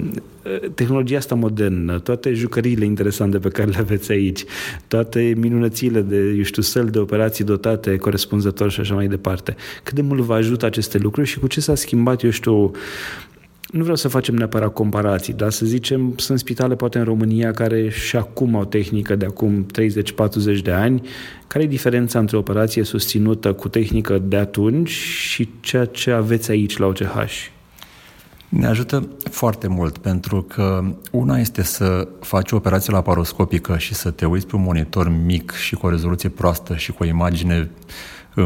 tehnologia 0.73 1.17
asta 1.17 1.35
modernă, 1.35 1.99
toate 1.99 2.33
jucăriile 2.33 2.85
interesante 2.85 3.37
pe 3.37 3.49
care 3.49 3.69
le 3.69 3.77
aveți 3.79 4.11
aici, 4.11 4.43
toate 4.87 5.33
minunățile 5.37 6.01
de, 6.01 6.33
eu 6.37 6.43
știu, 6.43 6.61
săl 6.61 6.85
de 6.85 6.99
operații 6.99 7.43
dotate 7.43 7.95
corespunzător 7.95 8.71
și 8.71 8.79
așa 8.79 8.93
mai 8.93 9.07
departe. 9.07 9.55
Cât 9.83 9.93
de 9.93 10.01
mult 10.01 10.21
vă 10.21 10.33
ajută 10.33 10.65
aceste 10.65 10.97
lucruri 10.97 11.27
și 11.27 11.39
cu 11.39 11.47
ce 11.47 11.61
s-a 11.61 11.75
schimbat, 11.75 12.23
eu 12.23 12.29
știu, 12.29 12.71
nu 13.71 13.81
vreau 13.81 13.95
să 13.95 14.07
facem 14.07 14.35
neapărat 14.35 14.73
comparații, 14.73 15.33
dar 15.33 15.51
să 15.51 15.65
zicem, 15.65 16.13
sunt 16.17 16.39
spitale 16.39 16.75
poate 16.75 16.97
în 16.97 17.03
România 17.03 17.51
care 17.51 17.89
și 17.89 18.15
acum 18.15 18.55
au 18.55 18.65
tehnică 18.65 19.15
de 19.15 19.25
acum 19.25 19.65
30-40 20.57 20.61
de 20.63 20.71
ani. 20.71 21.01
Care 21.47 21.63
e 21.63 21.67
diferența 21.67 22.19
între 22.19 22.37
operație 22.37 22.83
susținută 22.83 23.53
cu 23.53 23.69
tehnică 23.69 24.17
de 24.17 24.37
atunci 24.37 24.89
și 24.89 25.49
ceea 25.59 25.85
ce 25.85 26.11
aveți 26.11 26.51
aici 26.51 26.77
la 26.77 26.85
OCH? 26.85 27.47
Ne 28.49 28.67
ajută 28.67 29.07
foarte 29.31 29.67
mult, 29.67 29.97
pentru 29.97 30.41
că 30.41 30.83
una 31.11 31.39
este 31.39 31.63
să 31.63 32.07
faci 32.19 32.51
o 32.51 32.55
operație 32.55 32.93
laparoscopică 32.93 33.77
și 33.77 33.93
să 33.93 34.11
te 34.11 34.25
uiți 34.25 34.47
pe 34.47 34.55
un 34.55 34.61
monitor 34.61 35.09
mic 35.25 35.51
și 35.51 35.75
cu 35.75 35.85
o 35.85 35.89
rezoluție 35.89 36.29
proastă 36.29 36.75
și 36.75 36.91
cu 36.91 37.03
o 37.03 37.05
imagine 37.05 37.69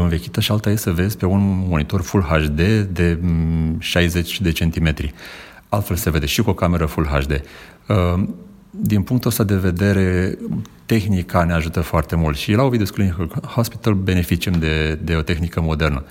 învechită 0.02 0.40
și 0.40 0.50
alta 0.50 0.70
e 0.70 0.76
să 0.76 0.90
vezi 0.90 1.16
pe 1.16 1.26
un 1.26 1.64
monitor 1.68 2.00
Full 2.00 2.22
HD 2.22 2.60
de 2.92 3.18
60 3.78 4.38
mm, 4.38 4.44
de 4.44 4.52
centimetri. 4.52 5.14
Altfel 5.68 5.96
se 5.96 6.10
vede 6.10 6.26
și 6.26 6.42
cu 6.42 6.50
o 6.50 6.54
cameră 6.54 6.86
Full 6.86 7.06
HD. 7.06 7.42
Uh, 7.88 8.22
din 8.70 9.02
punctul 9.02 9.30
ăsta 9.30 9.44
de 9.44 9.56
vedere, 9.56 10.38
tehnica 10.86 11.44
ne 11.44 11.52
ajută 11.52 11.80
foarte 11.80 12.16
mult 12.16 12.36
și 12.36 12.52
la 12.52 12.62
Ovidus 12.62 12.90
Clinical 12.90 13.28
Hospital 13.54 13.94
beneficiem 13.94 14.52
de, 14.52 14.98
de 15.02 15.14
o 15.14 15.22
tehnică 15.22 15.60
modernă. 15.60 16.04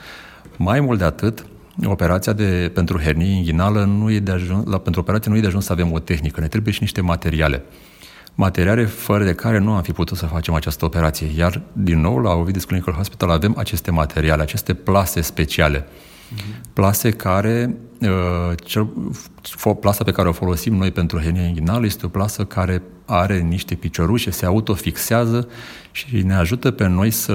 Mai 0.57 0.79
mult 0.79 0.99
de 0.99 1.05
atât, 1.05 1.45
operația 1.85 2.33
de, 2.33 2.71
pentru 2.73 2.99
hernie 2.99 3.35
inghinală 3.35 3.83
nu 3.83 4.11
e 4.11 4.19
de 4.19 4.31
ajuns, 4.31 4.67
la, 4.67 4.77
pentru 4.77 5.01
operație 5.01 5.31
nu 5.31 5.37
e 5.37 5.41
de 5.41 5.47
ajuns 5.47 5.65
să 5.65 5.71
avem 5.71 5.91
o 5.91 5.99
tehnică, 5.99 6.41
ne 6.41 6.47
trebuie 6.47 6.73
și 6.73 6.81
niște 6.81 7.01
materiale. 7.01 7.63
Uh, 7.67 7.92
materiale 8.35 8.85
fără 8.85 9.23
de 9.23 9.33
care 9.33 9.57
nu 9.57 9.71
am 9.71 9.81
fi 9.81 9.91
putut 9.91 10.17
să 10.17 10.25
facem 10.25 10.53
această 10.53 10.85
operație. 10.85 11.27
Iar, 11.37 11.61
din 11.73 12.01
nou, 12.01 12.17
la 12.17 12.33
Ovidis 12.33 12.63
Clinical 12.63 12.93
Hospital 12.93 13.29
avem 13.29 13.55
aceste 13.57 13.91
materiale, 13.91 14.41
aceste 14.41 14.73
plase 14.73 15.21
speciale. 15.21 15.81
Uh-huh. 15.81 16.71
Plase 16.73 17.11
care, 17.11 17.77
uh, 18.01 18.09
cel, 18.63 18.87
plasa 19.79 20.03
pe 20.03 20.11
care 20.11 20.27
o 20.27 20.31
folosim 20.31 20.75
noi 20.75 20.91
pentru 20.91 21.19
hernia 21.19 21.43
inghinală 21.43 21.85
este 21.85 22.05
o 22.05 22.09
plasă 22.09 22.45
care 22.45 22.81
are 23.05 23.39
niște 23.39 23.75
piciorușe, 23.75 24.31
se 24.31 24.45
autofixează 24.45 25.47
și 25.91 26.21
ne 26.21 26.33
ajută 26.33 26.71
pe 26.71 26.87
noi 26.87 27.11
să 27.11 27.31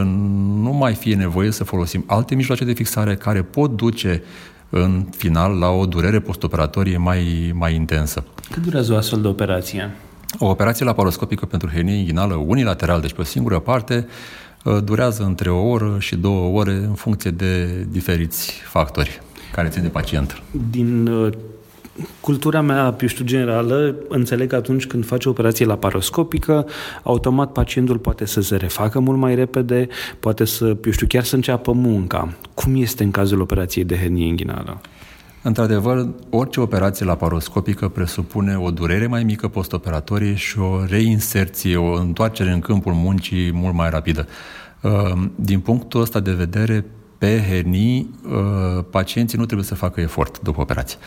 nu 0.62 0.72
mai 0.72 0.94
fie 0.94 1.14
nevoie 1.14 1.50
să 1.50 1.64
folosim 1.64 2.04
alte 2.06 2.34
mijloace 2.34 2.64
de 2.64 2.72
fixare 2.72 3.16
care 3.16 3.42
pot 3.42 3.76
duce 3.76 4.22
în 4.70 5.06
final 5.16 5.58
la 5.58 5.68
o 5.68 5.86
durere 5.86 6.20
postoperatorie 6.20 6.96
mai, 6.96 7.52
mai 7.54 7.74
intensă. 7.74 8.24
Cât 8.50 8.62
durează 8.62 8.92
o 8.92 8.96
astfel 8.96 9.20
de 9.20 9.28
operație? 9.28 9.90
O 10.38 10.48
operație 10.48 10.84
laparoscopică 10.84 11.46
pentru 11.46 11.68
hernie 11.68 11.94
inghinală 11.94 12.34
unilateral, 12.34 13.00
deci 13.00 13.12
pe 13.12 13.20
o 13.20 13.24
singură 13.24 13.58
parte, 13.58 14.06
uh, 14.64 14.78
durează 14.84 15.22
între 15.22 15.50
o 15.50 15.68
oră 15.68 15.96
și 15.98 16.16
două 16.16 16.58
ore 16.58 16.72
în 16.72 16.94
funcție 16.94 17.30
de 17.30 17.86
diferiți 17.90 18.52
factori 18.64 19.20
care 19.52 19.68
țin 19.68 19.82
de 19.82 19.88
pacient. 19.88 20.42
Din 20.70 21.06
uh, 21.06 21.32
cultura 22.20 22.60
mea, 22.60 22.96
eu 23.00 23.08
știu, 23.08 23.24
generală, 23.24 23.94
înțeleg 24.08 24.48
că 24.48 24.56
atunci 24.56 24.86
când 24.86 25.06
faci 25.06 25.24
o 25.24 25.30
operație 25.30 25.66
laparoscopică, 25.66 26.66
automat 27.02 27.52
pacientul 27.52 27.98
poate 27.98 28.24
să 28.24 28.40
se 28.40 28.56
refacă 28.56 28.98
mult 28.98 29.18
mai 29.18 29.34
repede, 29.34 29.88
poate 30.20 30.44
să, 30.44 30.76
eu 30.84 30.90
știu, 30.90 31.06
chiar 31.06 31.24
să 31.24 31.34
înceapă 31.34 31.72
munca. 31.72 32.36
Cum 32.54 32.80
este 32.82 33.02
în 33.02 33.10
cazul 33.10 33.40
operației 33.40 33.84
de 33.84 33.96
hernie 33.96 34.26
inghinală? 34.26 34.80
Într-adevăr, 35.42 36.08
orice 36.30 36.60
operație 36.60 37.06
laparoscopică 37.06 37.88
presupune 37.88 38.56
o 38.56 38.70
durere 38.70 39.06
mai 39.06 39.24
mică 39.24 39.48
postoperatorie 39.48 40.34
și 40.34 40.58
o 40.58 40.84
reinserție, 40.84 41.76
o 41.76 41.92
întoarcere 41.92 42.50
în 42.50 42.60
câmpul 42.60 42.92
muncii 42.92 43.52
mult 43.52 43.74
mai 43.74 43.90
rapidă. 43.90 44.26
Uh, 44.80 45.12
din 45.34 45.60
punctul 45.60 46.00
ăsta 46.00 46.20
de 46.20 46.32
vedere, 46.32 46.84
pe 47.18 47.42
hernii, 47.48 48.14
uh, 48.24 48.84
pacienții 48.90 49.38
nu 49.38 49.44
trebuie 49.44 49.66
să 49.66 49.74
facă 49.74 50.00
efort 50.00 50.40
după 50.40 50.60
operație. 50.60 50.98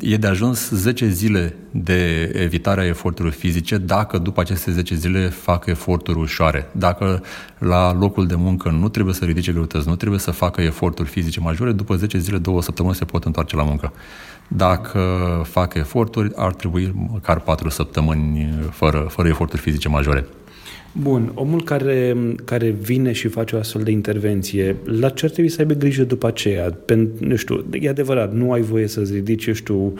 E 0.00 0.16
de 0.16 0.26
ajuns 0.26 0.70
10 0.70 1.08
zile 1.08 1.56
de 1.70 2.30
evitare 2.34 2.80
a 2.80 2.86
eforturilor 2.86 3.32
fizice 3.32 3.76
dacă 3.76 4.18
după 4.18 4.40
aceste 4.40 4.70
10 4.70 4.94
zile 4.94 5.28
fac 5.28 5.66
eforturi 5.66 6.18
ușoare. 6.18 6.68
Dacă 6.72 7.22
la 7.58 7.92
locul 7.92 8.26
de 8.26 8.34
muncă 8.34 8.70
nu 8.70 8.88
trebuie 8.88 9.14
să 9.14 9.24
ridice 9.24 9.52
greutăți, 9.52 9.88
nu 9.88 9.96
trebuie 9.96 10.20
să 10.20 10.30
facă 10.30 10.60
eforturi 10.60 11.08
fizice 11.08 11.40
majore, 11.40 11.72
după 11.72 11.96
10 11.96 12.18
zile, 12.18 12.38
două 12.38 12.62
săptămâni 12.62 12.94
se 12.94 13.04
pot 13.04 13.24
întoarce 13.24 13.56
la 13.56 13.62
muncă. 13.62 13.92
Dacă 14.48 15.00
fac 15.50 15.74
eforturi, 15.74 16.32
ar 16.36 16.54
trebui 16.54 16.92
măcar 17.12 17.40
4 17.40 17.68
săptămâni 17.68 18.54
fără, 18.70 19.06
fără 19.10 19.28
eforturi 19.28 19.62
fizice 19.62 19.88
majore. 19.88 20.26
Bun, 21.02 21.32
omul 21.34 21.62
care, 21.62 22.16
care 22.44 22.70
vine 22.70 23.12
și 23.12 23.28
face 23.28 23.56
o 23.56 23.58
astfel 23.58 23.82
de 23.82 23.90
intervenție, 23.90 24.76
la 24.84 25.08
ce 25.08 25.24
ar 25.24 25.30
trebui 25.30 25.50
să 25.50 25.60
aibă 25.60 25.74
grijă 25.74 26.04
după 26.04 26.26
aceea? 26.26 26.70
Pen, 26.84 27.08
nu 27.18 27.36
știu, 27.36 27.64
e 27.70 27.88
adevărat, 27.88 28.32
nu 28.32 28.52
ai 28.52 28.60
voie 28.60 28.86
să-ți 28.86 29.12
ridici, 29.12 29.46
eu 29.46 29.54
știu, 29.54 29.94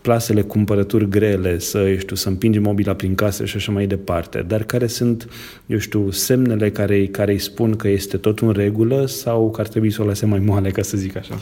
plasele, 0.00 0.42
cumpărături 0.42 1.08
grele, 1.08 1.58
să, 1.58 1.78
eu 1.78 1.96
știu, 1.96 2.16
să 2.16 2.28
împingi 2.28 2.58
mobila 2.58 2.94
prin 2.94 3.14
casă 3.14 3.44
și 3.44 3.56
așa 3.56 3.72
mai 3.72 3.86
departe, 3.86 4.44
dar 4.46 4.62
care 4.62 4.86
sunt, 4.86 5.28
eu 5.66 5.78
știu, 5.78 6.10
semnele 6.10 6.70
care, 6.70 7.06
care 7.06 7.32
îi 7.32 7.38
spun 7.38 7.76
că 7.76 7.88
este 7.88 8.16
tot 8.16 8.38
în 8.38 8.50
regulă 8.50 9.06
sau 9.06 9.50
că 9.50 9.60
ar 9.60 9.68
trebui 9.68 9.90
să 9.90 10.02
o 10.02 10.04
lase 10.04 10.26
mai 10.26 10.38
moale, 10.38 10.70
ca 10.70 10.82
să 10.82 10.96
zic 10.96 11.16
așa? 11.16 11.34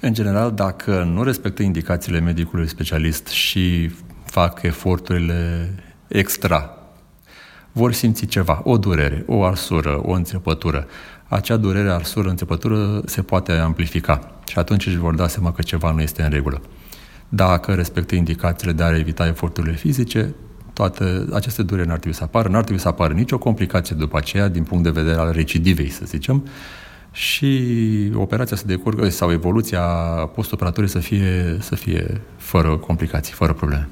În 0.00 0.12
general, 0.12 0.52
dacă 0.54 1.10
nu 1.14 1.22
respectă 1.22 1.62
indicațiile 1.62 2.20
medicului 2.20 2.68
specialist 2.68 3.26
și 3.26 3.90
fac 4.24 4.62
eforturile 4.62 5.70
extra 6.08 6.75
vor 7.76 7.92
simți 7.92 8.26
ceva, 8.26 8.60
o 8.64 8.78
durere, 8.78 9.24
o 9.26 9.44
arsură, 9.44 10.00
o 10.02 10.12
înțepătură. 10.12 10.86
Acea 11.28 11.56
durere, 11.56 11.90
arsură, 11.90 12.28
înțepătură 12.28 13.02
se 13.04 13.22
poate 13.22 13.52
amplifica 13.52 14.40
și 14.46 14.58
atunci 14.58 14.86
își 14.86 14.96
vor 14.96 15.14
da 15.14 15.28
seama 15.28 15.52
că 15.52 15.62
ceva 15.62 15.90
nu 15.90 16.00
este 16.00 16.22
în 16.22 16.30
regulă. 16.30 16.60
Dacă 17.28 17.74
respectă 17.74 18.14
indicațiile 18.14 18.72
de 18.72 18.82
a 18.82 18.96
evita 18.96 19.26
eforturile 19.26 19.74
fizice, 19.74 20.34
toate 20.72 21.26
aceste 21.32 21.62
dureri 21.62 21.88
n-ar 21.88 21.98
trebui 21.98 22.16
să 22.16 22.24
apară, 22.24 22.48
n-ar 22.48 22.62
trebui 22.62 22.80
să 22.82 22.88
apară 22.88 23.12
nicio 23.12 23.38
complicație 23.38 23.96
după 23.98 24.16
aceea 24.16 24.48
din 24.48 24.62
punct 24.62 24.84
de 24.84 24.90
vedere 24.90 25.18
al 25.18 25.32
recidivei, 25.32 25.90
să 25.90 26.02
zicem, 26.04 26.46
și 27.12 27.70
operația 28.14 28.56
să 28.56 28.66
decurgă 28.66 29.08
sau 29.08 29.32
evoluția 29.32 29.82
postoperatorie 30.34 30.88
să 30.88 30.98
fie, 30.98 31.56
să 31.60 31.74
fie 31.74 32.20
fără 32.36 32.76
complicații, 32.76 33.32
fără 33.32 33.52
probleme 33.52 33.88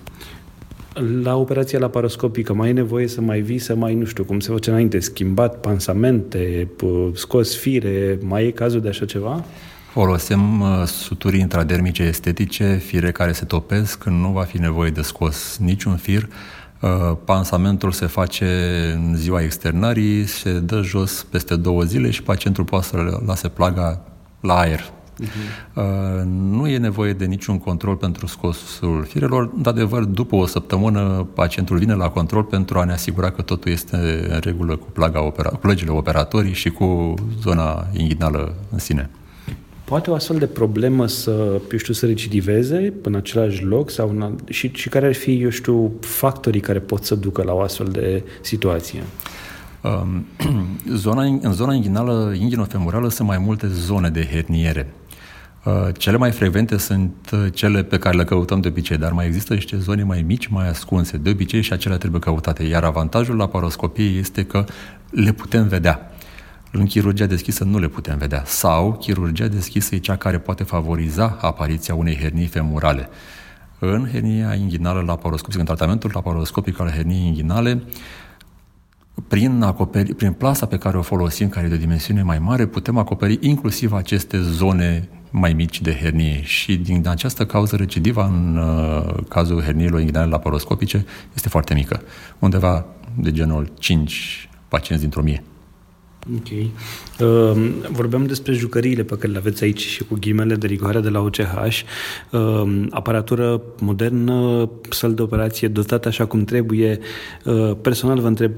la 1.23 1.37
operația 1.37 1.79
laparoscopică 1.79 2.55
mai 2.55 2.69
e 2.69 2.73
nevoie 2.73 3.09
să 3.09 3.21
mai 3.21 3.41
vii, 3.41 3.59
să 3.59 3.75
mai, 3.75 3.95
nu 3.95 4.05
știu, 4.05 4.25
cum 4.25 4.41
se 4.41 4.53
face 4.53 4.71
înainte, 4.71 5.01
schimbat 5.01 5.61
pansamente, 5.61 6.69
scos 7.15 7.57
fire, 7.57 8.19
mai 8.23 8.47
e 8.47 8.51
cazul 8.51 8.81
de 8.81 8.89
așa 8.89 9.05
ceva? 9.05 9.45
Folosim 9.91 10.61
uh, 10.61 10.83
suturi 10.87 11.39
intradermice 11.39 12.03
estetice, 12.03 12.75
fire 12.85 13.13
care 13.13 13.33
se 13.33 13.45
topesc, 13.45 14.05
nu 14.05 14.29
va 14.29 14.43
fi 14.43 14.59
nevoie 14.59 14.91
de 14.91 15.03
scos 15.03 15.59
niciun 15.61 15.97
fir. 15.97 16.29
Uh, 16.81 16.91
pansamentul 17.25 17.93
se 17.93 18.07
face 18.07 18.47
în 18.95 19.17
ziua 19.17 19.43
externării, 19.43 20.27
se 20.27 20.61
dă 20.61 20.81
jos 20.83 21.27
peste 21.31 21.57
două 21.57 21.83
zile 21.83 22.11
și 22.11 22.23
pacientul 22.23 22.65
poate 22.65 22.87
să 22.87 23.21
lase 23.27 23.49
plaga 23.49 24.05
la 24.41 24.59
aer, 24.59 24.93
Uh-huh. 25.23 26.23
Nu 26.27 26.69
e 26.69 26.79
nevoie 26.79 27.13
de 27.13 27.25
niciun 27.25 27.59
control 27.59 27.97
pentru 27.97 28.27
scosul 28.27 29.05
firelor. 29.09 29.51
De 29.57 29.69
adevăr, 29.69 30.05
după 30.05 30.37
o 30.37 30.47
săptămână, 30.47 31.27
pacientul 31.35 31.79
vine 31.79 31.95
la 31.95 32.09
control 32.09 32.43
pentru 32.43 32.79
a 32.79 32.85
ne 32.85 32.93
asigura 32.93 33.31
că 33.31 33.43
totul 33.43 33.71
este 33.71 33.97
în 34.29 34.39
regulă 34.43 34.77
cu 34.77 34.87
plaga 34.93 35.25
opera, 35.25 35.49
cu 35.49 35.57
plăgile 35.57 35.91
operatorii 35.91 36.53
și 36.53 36.71
cu 36.71 37.15
zona 37.43 37.87
inghinală 37.93 38.55
în 38.71 38.79
sine. 38.79 39.11
Poate 39.85 40.11
o 40.11 40.15
astfel 40.15 40.39
de 40.39 40.47
problemă 40.47 41.07
să, 41.07 41.61
eu 41.73 41.79
știu, 41.79 41.93
să 41.93 42.07
recidiveze 42.07 42.93
în 43.03 43.15
același 43.15 43.65
loc 43.65 43.91
sau 43.91 44.09
în, 44.09 44.37
și, 44.49 44.71
și 44.73 44.89
care 44.89 45.07
ar 45.07 45.15
fi, 45.15 45.43
eu 45.43 45.49
știu, 45.49 45.93
factorii 46.01 46.61
care 46.61 46.79
pot 46.79 47.05
să 47.05 47.15
ducă 47.15 47.43
la 47.43 47.53
o 47.53 47.61
astfel 47.61 47.87
de 47.87 48.23
situație? 48.41 49.03
Um, 49.85 50.27
zona, 51.05 51.23
în 51.23 51.53
zona 51.53 51.75
inghinală, 51.75 52.35
inghinofemorală 52.39 53.09
sunt 53.09 53.29
mai 53.29 53.39
multe 53.39 53.69
zone 53.69 54.09
de 54.09 54.29
herniere. 54.33 54.93
Uh, 55.65 55.89
cele 55.99 56.17
mai 56.17 56.31
frecvente 56.31 56.77
sunt 56.77 57.31
uh, 57.33 57.47
cele 57.53 57.83
pe 57.83 57.99
care 57.99 58.17
le 58.17 58.25
căutăm 58.25 58.61
de 58.61 58.69
obicei, 58.69 58.97
dar 58.97 59.13
mai 59.13 59.27
există 59.27 59.55
niște 59.55 59.79
zone 59.79 60.03
mai 60.03 60.23
mici, 60.23 60.47
mai 60.47 60.69
ascunse. 60.69 61.17
De 61.17 61.31
obicei 61.31 61.63
și 61.63 61.73
acelea 61.73 61.97
trebuie 61.97 62.21
căutate. 62.21 62.63
Iar 62.63 62.85
avantajul 62.85 63.37
la 63.37 63.47
paroscopie 63.47 64.05
este 64.05 64.45
că 64.45 64.65
le 65.11 65.33
putem 65.33 65.69
vedea. 65.69 66.11
În 66.73 66.87
chirurgia 66.87 67.27
deschisă 67.27 67.65
nu 67.65 67.79
le 67.79 67.89
putem 67.89 68.19
vedea. 68.19 68.43
Sau 68.47 68.93
chirurgia 68.93 69.47
deschisă 69.47 69.95
e 69.95 69.99
cea 69.99 70.17
care 70.17 70.39
poate 70.39 70.63
favoriza 70.63 71.39
apariția 71.41 71.95
unei 71.95 72.17
hernii 72.17 72.47
femurale. 72.47 73.09
În 73.79 74.09
hernia 74.13 74.55
inghinală 74.55 75.01
laparoscopică, 75.01 75.61
în 75.61 75.67
tratamentul 75.67 76.11
laparoscopic 76.15 76.81
al 76.81 76.91
herniei 76.91 77.27
inghinale, 77.27 77.83
prin, 79.29 79.63
acoperi, 79.63 80.15
prin 80.15 80.33
plasa 80.33 80.67
pe 80.67 80.79
care 80.79 80.97
o 80.97 81.03
folosim, 81.03 81.49
care 81.49 81.67
e 81.67 81.69
de 81.69 81.75
o 81.75 81.79
dimensiune 81.79 82.23
mai 82.23 82.39
mare, 82.39 82.67
putem 82.67 82.99
acoperi 82.99 83.39
inclusiv 83.41 83.93
aceste 83.93 84.41
zone 84.41 85.09
mai 85.37 85.53
mici 85.53 85.81
de 85.81 85.97
hernie 86.03 86.43
și 86.43 86.77
din 86.77 87.09
această 87.09 87.47
cauză 87.47 87.77
recidiva 87.77 88.25
în 88.25 88.57
uh, 88.57 89.15
cazul 89.29 89.61
herniilor 89.61 90.01
inghinale 90.01 90.31
laparoscopice 90.31 91.05
este 91.35 91.49
foarte 91.49 91.75
mică, 91.75 92.03
undeva 92.39 92.87
de 93.17 93.33
genul 93.33 93.73
5 93.79 94.49
pacienți 94.69 95.03
dintr-o 95.03 95.23
mie. 95.23 95.43
Ok. 96.37 96.49
Uh, 96.51 97.71
vorbeam 97.91 98.27
despre 98.27 98.53
jucăriile 98.53 99.03
pe 99.03 99.17
care 99.17 99.33
le 99.33 99.39
aveți 99.39 99.65
aici 99.65 99.81
și 99.81 100.05
cu 100.05 100.17
ghimele 100.21 100.55
de 100.55 100.67
rigoare 100.67 101.01
de 101.01 101.09
la 101.09 101.21
OCH. 101.21 101.39
Uh, 102.31 102.87
aparatură 102.91 103.61
modernă, 103.81 104.71
sal 104.91 105.15
de 105.15 105.23
operație 105.23 105.69
dotată 105.69 106.09
așa 106.09 106.27
cum 106.27 106.45
trebuie. 106.45 106.99
Uh, 107.45 107.73
personal 107.83 108.21
vă 108.21 108.27
întreb, 108.27 108.53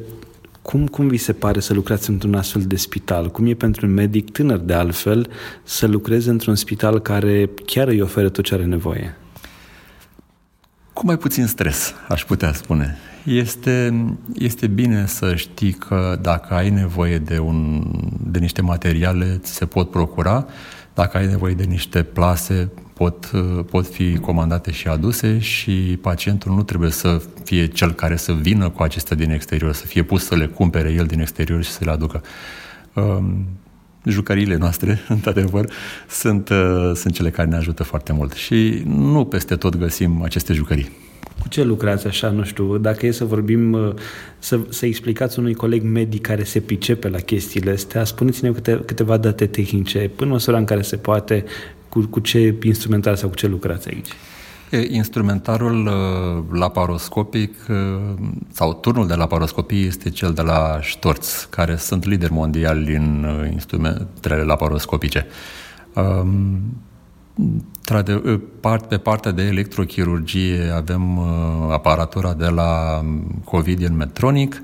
cum, 0.66 0.86
cum 0.86 1.08
vi 1.08 1.16
se 1.16 1.32
pare 1.32 1.60
să 1.60 1.74
lucrați 1.74 2.10
într-un 2.10 2.34
astfel 2.34 2.62
de 2.62 2.76
spital? 2.76 3.30
Cum 3.30 3.46
e 3.46 3.54
pentru 3.54 3.86
un 3.86 3.92
medic 3.92 4.30
tânăr 4.30 4.58
de 4.58 4.72
altfel 4.72 5.30
să 5.62 5.86
lucreze 5.86 6.30
într-un 6.30 6.54
spital 6.54 6.98
care 6.98 7.50
chiar 7.66 7.88
îi 7.88 8.00
oferă 8.00 8.28
tot 8.28 8.44
ce 8.44 8.54
are 8.54 8.64
nevoie? 8.64 9.16
Cu 10.92 11.06
mai 11.06 11.16
puțin 11.16 11.46
stres, 11.46 11.94
aș 12.08 12.24
putea 12.24 12.52
spune. 12.52 12.96
Este, 13.24 14.04
este 14.34 14.66
bine 14.66 15.06
să 15.06 15.34
știi 15.34 15.72
că 15.72 16.18
dacă 16.22 16.54
ai 16.54 16.70
nevoie 16.70 17.18
de, 17.18 17.38
un, 17.38 17.90
de 18.30 18.38
niște 18.38 18.62
materiale, 18.62 19.40
ți 19.42 19.54
se 19.54 19.66
pot 19.66 19.90
procura. 19.90 20.46
Dacă 20.94 21.16
ai 21.16 21.26
nevoie 21.26 21.54
de 21.54 21.64
niște 21.64 22.02
plase, 22.02 22.70
pot, 22.96 23.30
pot 23.70 23.86
fi 23.86 24.18
comandate 24.18 24.70
și 24.70 24.88
aduse 24.88 25.38
și 25.38 25.98
pacientul 26.00 26.54
nu 26.54 26.62
trebuie 26.62 26.90
să 26.90 27.22
fie 27.44 27.66
cel 27.66 27.92
care 27.92 28.16
să 28.16 28.32
vină 28.32 28.68
cu 28.68 28.82
acestea 28.82 29.16
din 29.16 29.30
exterior, 29.30 29.72
să 29.72 29.86
fie 29.86 30.02
pus 30.02 30.24
să 30.24 30.36
le 30.36 30.46
cumpere 30.46 30.92
el 30.92 31.06
din 31.06 31.20
exterior 31.20 31.62
și 31.62 31.70
să 31.70 31.84
le 31.84 31.90
aducă. 31.90 32.22
Um, 32.92 33.46
jucăriile 34.04 34.56
noastre, 34.56 35.00
într-adevăr, 35.08 35.70
sunt, 36.08 36.48
uh, 36.48 36.92
sunt 36.94 37.14
cele 37.14 37.30
care 37.30 37.48
ne 37.48 37.56
ajută 37.56 37.82
foarte 37.82 38.12
mult 38.12 38.32
și 38.32 38.82
nu 38.86 39.24
peste 39.24 39.56
tot 39.56 39.76
găsim 39.76 40.22
aceste 40.22 40.52
jucării. 40.52 40.90
Cu 41.46 41.52
ce 41.52 41.62
lucrați 41.62 42.06
așa, 42.06 42.30
nu 42.30 42.44
știu, 42.44 42.78
dacă 42.78 43.06
e 43.06 43.10
să 43.10 43.24
vorbim, 43.24 43.72
uh, 43.72 43.94
să, 44.38 44.60
să 44.68 44.86
explicați 44.86 45.38
unui 45.38 45.54
coleg 45.54 45.82
medic 45.82 46.20
care 46.20 46.44
se 46.44 46.60
pricepe 46.60 47.08
la 47.08 47.18
chestiile 47.18 47.70
astea, 47.70 48.04
spuneți-ne 48.04 48.50
câte, 48.50 48.82
câteva 48.86 49.16
date 49.16 49.46
tehnice, 49.46 50.10
până 50.16 50.30
măsura 50.30 50.58
în 50.58 50.64
care 50.64 50.82
se 50.82 50.96
poate, 50.96 51.44
cu, 51.88 52.00
cu 52.10 52.20
ce 52.20 52.54
instrumentar 52.62 53.14
sau 53.14 53.28
cu 53.28 53.34
ce 53.34 53.46
lucrați 53.46 53.88
aici. 53.88 54.08
Instrumentarul 54.90 55.86
uh, 55.86 56.58
laparoscopic 56.58 57.54
uh, 57.68 57.76
sau 58.52 58.74
turnul 58.74 59.06
de 59.06 59.14
laparoscopie 59.14 59.86
este 59.86 60.10
cel 60.10 60.32
de 60.32 60.42
la 60.42 60.78
Storz, 60.82 61.46
care 61.50 61.76
sunt 61.76 62.04
lideri 62.04 62.32
mondiali 62.32 62.94
în 62.94 63.26
instrumentele 63.52 64.42
laparoscopice. 64.42 65.26
Um, 67.36 67.64
pe 68.88 68.98
partea 68.98 69.30
de 69.30 69.42
electrochirurgie 69.42 70.70
avem 70.74 71.18
uh, 71.18 71.26
aparatura 71.70 72.34
de 72.34 72.46
la 72.46 73.02
Covidian 73.44 73.96
Medtronic, 73.96 74.60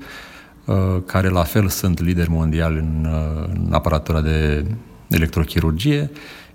uh, 0.65 0.75
care 1.05 1.29
la 1.29 1.43
fel 1.43 1.67
sunt 1.67 1.99
lideri 1.99 2.29
mondiali 2.29 2.77
în, 2.77 3.07
uh, 3.09 3.49
în 3.53 3.73
aparatura 3.73 4.21
de 4.21 4.65
electrochirurgie, 5.09 6.11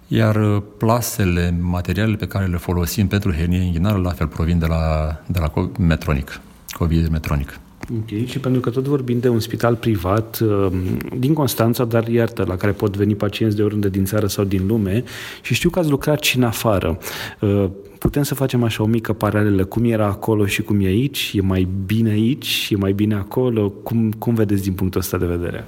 iar 0.06 0.60
plasele, 0.60 1.58
materialele 1.60 2.16
pe 2.16 2.26
care 2.26 2.46
le 2.46 2.56
folosim 2.56 3.06
pentru 3.06 3.32
hernie 3.32 3.60
inghinală, 3.60 3.98
la 3.98 4.10
fel 4.10 4.26
provin 4.26 4.58
de 4.58 4.66
la, 4.66 5.16
de 5.26 5.38
la 5.38 5.70
Medtronic, 5.78 6.40
Covidian 6.70 7.10
Medtronic. 7.10 7.60
Ok, 7.92 8.26
și 8.26 8.38
pentru 8.38 8.60
că 8.60 8.70
tot 8.70 8.86
vorbim 8.86 9.18
de 9.18 9.28
un 9.28 9.40
spital 9.40 9.76
privat 9.76 10.38
uh, 10.40 10.72
din 11.18 11.32
Constanța, 11.32 11.84
dar 11.84 12.08
iartă, 12.08 12.44
la 12.48 12.56
care 12.56 12.72
pot 12.72 12.96
veni 12.96 13.14
pacienți 13.14 13.56
de 13.56 13.62
oriunde 13.62 13.88
din 13.88 14.04
țară 14.04 14.26
sau 14.26 14.44
din 14.44 14.66
lume 14.66 15.04
și 15.42 15.54
știu 15.54 15.70
că 15.70 15.78
ați 15.78 15.90
lucrat 15.90 16.22
și 16.22 16.36
în 16.36 16.42
afară. 16.42 16.98
Uh, 17.40 17.64
putem 17.98 18.22
să 18.22 18.34
facem 18.34 18.62
așa 18.62 18.82
o 18.82 18.86
mică 18.86 19.12
paralelă, 19.12 19.64
cum 19.64 19.84
era 19.84 20.06
acolo 20.06 20.46
și 20.46 20.62
cum 20.62 20.80
e 20.80 20.86
aici? 20.86 21.32
E 21.34 21.40
mai 21.40 21.68
bine 21.86 22.10
aici? 22.10 22.68
E 22.70 22.76
mai 22.76 22.92
bine 22.92 23.14
acolo? 23.14 23.68
Cum, 23.68 24.10
cum 24.10 24.34
vedeți 24.34 24.62
din 24.62 24.72
punctul 24.72 25.00
ăsta 25.00 25.16
de 25.18 25.26
vedere? 25.26 25.64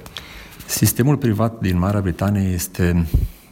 Sistemul 0.65 1.17
privat 1.17 1.59
din 1.59 1.77
Marea 1.79 2.01
Britanie 2.01 2.51
este 2.53 3.07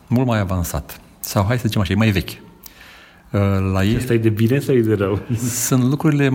mult 0.08 0.27
mai 0.27 0.39
avansat. 0.39 1.01
Sau 1.19 1.43
hai 1.43 1.58
să 1.58 1.63
zicem 1.65 1.82
așa, 1.82 1.93
e 1.93 1.95
mai 1.95 2.12
vechi. 2.12 2.29
Uh, 2.29 3.39
la 3.73 3.84
ei... 3.84 3.95
Asta 3.95 4.13
e 4.13 4.17
de 4.17 4.29
bine 4.29 4.60
sau 4.60 4.75
e 4.75 4.82
de 4.82 4.93
rău? 4.93 5.19
Sunt 5.38 5.84
lucrurile 5.84 6.29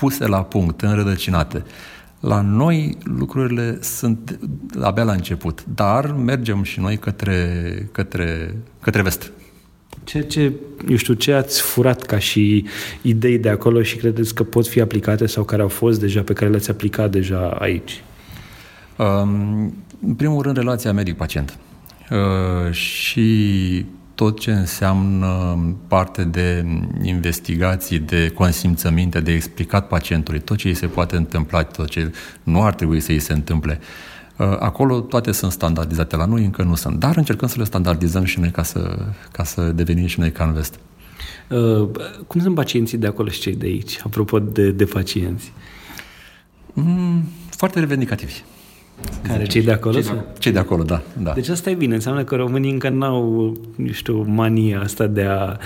puse 0.00 0.26
la 0.26 0.42
punct, 0.42 0.80
înrădăcinate. 0.80 1.64
La 2.20 2.40
noi 2.40 2.98
lucrurile 3.04 3.78
sunt 3.80 4.38
abia 4.80 5.02
la 5.02 5.12
început, 5.12 5.64
dar 5.74 6.12
mergem 6.12 6.62
și 6.62 6.80
noi 6.80 6.96
către, 6.96 7.88
către, 7.92 8.56
către 8.80 9.02
vest. 9.02 9.32
Ce, 10.04 10.20
ce, 10.20 10.52
eu 10.88 10.96
știu, 10.96 11.14
ce 11.14 11.32
ați 11.32 11.60
furat 11.62 12.02
ca 12.02 12.18
și 12.18 12.64
idei 13.02 13.38
de 13.38 13.48
acolo 13.48 13.82
și 13.82 13.96
credeți 13.96 14.34
că 14.34 14.42
pot 14.44 14.66
fi 14.66 14.80
aplicate 14.80 15.26
sau 15.26 15.44
care 15.44 15.62
au 15.62 15.68
fost 15.68 16.00
deja, 16.00 16.22
pe 16.22 16.32
care 16.32 16.50
le-ați 16.50 16.70
aplicat 16.70 17.10
deja 17.10 17.48
aici? 17.48 18.04
Um, 18.96 19.74
în 20.06 20.14
primul 20.16 20.42
rând, 20.42 20.56
relația 20.56 20.92
medic-pacient. 20.92 21.58
Uh, 22.10 22.72
și 22.72 23.84
tot 24.20 24.40
ce 24.40 24.52
înseamnă 24.52 25.58
parte 25.88 26.24
de 26.24 26.64
investigații, 27.02 27.98
de 27.98 28.30
consimțăminte, 28.30 29.20
de 29.20 29.32
explicat 29.32 29.88
pacientului, 29.88 30.40
tot 30.40 30.56
ce 30.56 30.68
îi 30.68 30.74
se 30.74 30.86
poate 30.86 31.16
întâmpla, 31.16 31.62
tot 31.62 31.88
ce 31.88 32.12
nu 32.42 32.62
ar 32.62 32.74
trebui 32.74 33.00
să 33.00 33.12
îi 33.12 33.18
se 33.18 33.32
întâmple. 33.32 33.80
Uh, 34.36 34.46
acolo 34.58 35.00
toate 35.00 35.32
sunt 35.32 35.52
standardizate, 35.52 36.16
la 36.16 36.24
noi 36.24 36.44
încă 36.44 36.62
nu 36.62 36.74
sunt, 36.74 36.98
dar 36.98 37.16
încercăm 37.16 37.48
să 37.48 37.54
le 37.58 37.64
standardizăm 37.64 38.24
și 38.24 38.40
noi 38.40 38.50
ca 38.50 38.62
să, 38.62 38.98
ca 39.32 39.44
să 39.44 39.72
devenim 39.72 40.06
și 40.06 40.20
noi 40.20 40.32
ca 40.32 40.44
în 40.44 40.52
vest. 40.52 40.78
Uh, 41.48 41.88
cum 42.26 42.40
sunt 42.40 42.54
pacienții 42.54 42.98
de 42.98 43.06
acolo 43.06 43.28
și 43.28 43.40
cei 43.40 43.54
de 43.56 43.66
aici, 43.66 44.00
apropo 44.04 44.38
de, 44.38 44.70
de 44.70 44.84
pacienți? 44.84 45.52
Mm, 46.72 47.24
foarte 47.50 47.78
revendicativi. 47.78 48.42
Care, 49.22 49.44
cei 49.44 49.62
de 49.62 49.72
acolo? 49.72 49.94
Cei 49.94 50.02
de, 50.02 50.24
cei 50.38 50.52
de 50.52 50.58
acolo, 50.58 50.82
da, 50.82 51.02
da. 51.22 51.32
Deci 51.32 51.48
asta 51.48 51.70
e 51.70 51.74
bine, 51.74 51.94
înseamnă 51.94 52.24
că 52.24 52.36
românii 52.36 52.70
încă 52.70 52.88
n-au, 52.88 53.56
nu 53.76 53.92
știu, 53.92 54.22
mania 54.22 54.80
asta 54.80 55.06
de 55.06 55.22
a, 55.22 55.56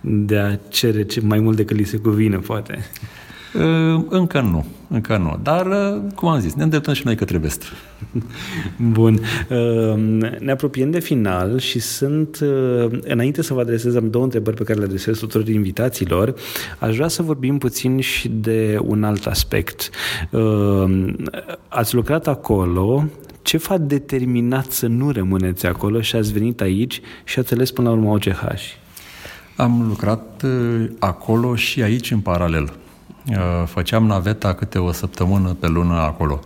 de 0.00 0.36
a 0.36 0.56
cere 0.68 1.06
mai 1.22 1.38
mult 1.38 1.56
decât 1.56 1.76
li 1.76 1.84
se 1.84 1.96
cuvine, 1.96 2.36
poate. 2.36 2.78
Ă, 3.58 4.04
încă 4.08 4.40
nu, 4.40 4.64
încă 4.88 5.16
nu. 5.16 5.38
Dar, 5.42 5.66
ă, 5.66 6.02
cum 6.14 6.28
am 6.28 6.40
zis, 6.40 6.54
ne 6.54 6.62
îndreptăm 6.62 6.94
și 6.94 7.02
noi 7.04 7.16
către 7.16 7.38
vest. 7.38 7.64
Bun. 8.92 9.20
Ă, 9.50 9.96
ne 10.38 10.52
apropiem 10.52 10.90
de 10.90 10.98
final 10.98 11.58
și 11.58 11.78
sunt, 11.78 12.38
înainte 13.00 13.42
să 13.42 13.54
vă 13.54 13.60
adresez, 13.60 13.94
am 13.94 14.10
două 14.10 14.24
întrebări 14.24 14.56
pe 14.56 14.62
care 14.62 14.78
le 14.78 14.84
adresez 14.84 15.18
tuturor 15.18 15.48
invitațiilor. 15.48 16.34
Aș 16.78 16.94
vrea 16.94 17.08
să 17.08 17.22
vorbim 17.22 17.58
puțin 17.58 18.00
și 18.00 18.28
de 18.28 18.78
un 18.82 19.04
alt 19.04 19.26
aspect. 19.26 19.90
Ați 21.68 21.94
lucrat 21.94 22.26
acolo, 22.26 23.04
ce 23.42 23.56
v-a 23.56 23.78
determinat 23.78 24.70
să 24.70 24.86
nu 24.86 25.10
rămâneți 25.10 25.66
acolo 25.66 26.00
și 26.00 26.16
ați 26.16 26.32
venit 26.32 26.60
aici 26.60 27.00
și 27.24 27.38
ați 27.38 27.54
ales 27.54 27.70
până 27.70 27.88
la 27.88 27.94
urmă 27.94 28.10
OCH? 28.10 28.42
Am 29.56 29.84
lucrat 29.88 30.44
acolo 30.98 31.54
și 31.54 31.82
aici 31.82 32.10
în 32.10 32.20
paralel. 32.20 32.72
Uh, 33.30 33.36
făceam 33.66 34.06
naveta 34.06 34.54
câte 34.54 34.78
o 34.78 34.92
săptămână 34.92 35.56
pe 35.60 35.66
lună 35.66 35.94
acolo. 35.94 36.40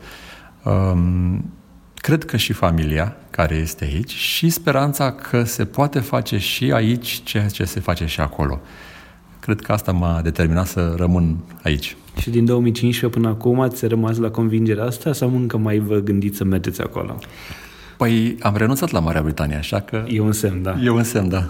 Um, 0.64 1.52
cred 1.94 2.24
că 2.24 2.36
și 2.36 2.52
familia 2.52 3.16
care 3.30 3.54
este 3.54 3.84
aici 3.84 4.14
și 4.14 4.48
speranța 4.48 5.12
că 5.12 5.44
se 5.44 5.64
poate 5.64 6.00
face 6.00 6.38
și 6.38 6.72
aici 6.72 7.20
ceea 7.24 7.48
ce 7.48 7.64
se 7.64 7.80
face 7.80 8.06
și 8.06 8.20
acolo. 8.20 8.60
Cred 9.40 9.60
că 9.60 9.72
asta 9.72 9.92
m-a 9.92 10.20
determinat 10.22 10.66
să 10.66 10.94
rămân 10.96 11.36
aici. 11.62 11.96
Și 12.20 12.30
din 12.30 12.44
2015 12.44 13.20
până 13.20 13.32
acum 13.34 13.60
ați 13.60 13.86
rămas 13.86 14.18
la 14.18 14.30
convingerea 14.30 14.84
asta 14.84 15.12
sau 15.12 15.34
încă 15.34 15.56
mai 15.56 15.78
vă 15.78 15.98
gândiți 15.98 16.36
să 16.36 16.44
mergeți 16.44 16.80
acolo? 16.80 17.18
Păi 17.98 18.36
am 18.40 18.56
renunțat 18.56 18.90
la 18.90 19.00
Marea 19.00 19.22
Britanie, 19.22 19.56
așa 19.56 19.80
că... 19.80 20.04
E 20.08 20.20
un 20.20 20.32
semn, 20.32 20.62
da. 20.62 20.76
E 20.84 20.90
un 20.90 21.02
semn, 21.02 21.28
da. 21.28 21.48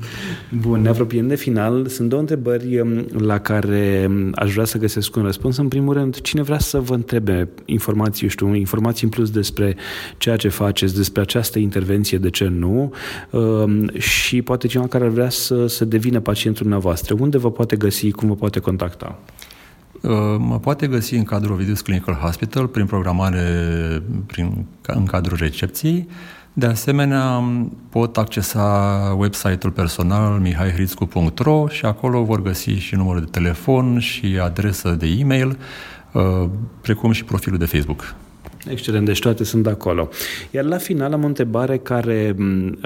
Bun, 0.62 0.80
ne 0.80 0.88
apropiem 0.88 1.28
de 1.28 1.34
final. 1.34 1.86
Sunt 1.86 2.08
două 2.08 2.20
întrebări 2.20 2.80
um, 2.80 3.06
la 3.18 3.38
care 3.38 4.06
um, 4.08 4.32
aș 4.34 4.52
vrea 4.52 4.64
să 4.64 4.78
găsesc 4.78 5.16
un 5.16 5.22
răspuns. 5.22 5.56
În 5.56 5.68
primul 5.68 5.94
rând, 5.94 6.20
cine 6.20 6.42
vrea 6.42 6.58
să 6.58 6.80
vă 6.80 6.94
întrebe 6.94 7.48
informații, 7.64 8.28
știu, 8.28 8.54
informații 8.54 9.04
în 9.04 9.10
plus 9.10 9.30
despre 9.30 9.76
ceea 10.18 10.36
ce 10.36 10.48
faceți, 10.48 10.96
despre 10.96 11.20
această 11.20 11.58
intervenție, 11.58 12.18
de 12.18 12.30
ce 12.30 12.48
nu, 12.48 12.92
um, 13.30 13.90
și 13.98 14.42
poate 14.42 14.66
cineva 14.66 14.88
care 14.88 15.04
ar 15.04 15.10
vrea 15.10 15.30
să, 15.30 15.66
să 15.66 15.84
devină 15.84 16.20
pacientul 16.20 16.62
dumneavoastră. 16.62 17.16
Unde 17.18 17.38
vă 17.38 17.50
poate 17.50 17.76
găsi, 17.76 18.10
cum 18.10 18.28
vă 18.28 18.34
poate 18.34 18.60
contacta? 18.60 19.18
Uh, 20.02 20.10
mă 20.38 20.58
poate 20.58 20.86
găsi 20.86 21.14
în 21.14 21.24
cadrul 21.24 21.52
Ovidius 21.52 21.80
Clinical 21.80 22.14
Hospital, 22.14 22.66
prin 22.66 22.86
programare 22.86 23.42
prin, 24.26 24.66
în 24.86 25.04
cadrul 25.04 25.36
recepției. 25.36 26.08
De 26.52 26.66
asemenea, 26.66 27.42
pot 27.88 28.16
accesa 28.16 29.16
website-ul 29.18 29.72
personal 29.72 30.38
mihaihrițcu.ro 30.38 31.68
și 31.68 31.84
acolo 31.84 32.22
vor 32.22 32.42
găsi 32.42 32.70
și 32.70 32.94
numărul 32.94 33.20
de 33.20 33.30
telefon 33.30 33.98
și 33.98 34.38
adresă 34.42 34.90
de 34.90 35.06
e-mail, 35.06 35.58
uh, 36.12 36.48
precum 36.80 37.12
și 37.12 37.24
profilul 37.24 37.58
de 37.58 37.64
Facebook. 37.64 38.14
Excelent, 38.68 39.06
deci 39.06 39.18
toate 39.18 39.44
sunt 39.44 39.66
acolo. 39.66 40.08
Iar 40.50 40.64
la 40.64 40.76
final 40.76 41.12
am 41.12 41.22
o 41.22 41.26
întrebare 41.26 41.78
care, 41.78 42.36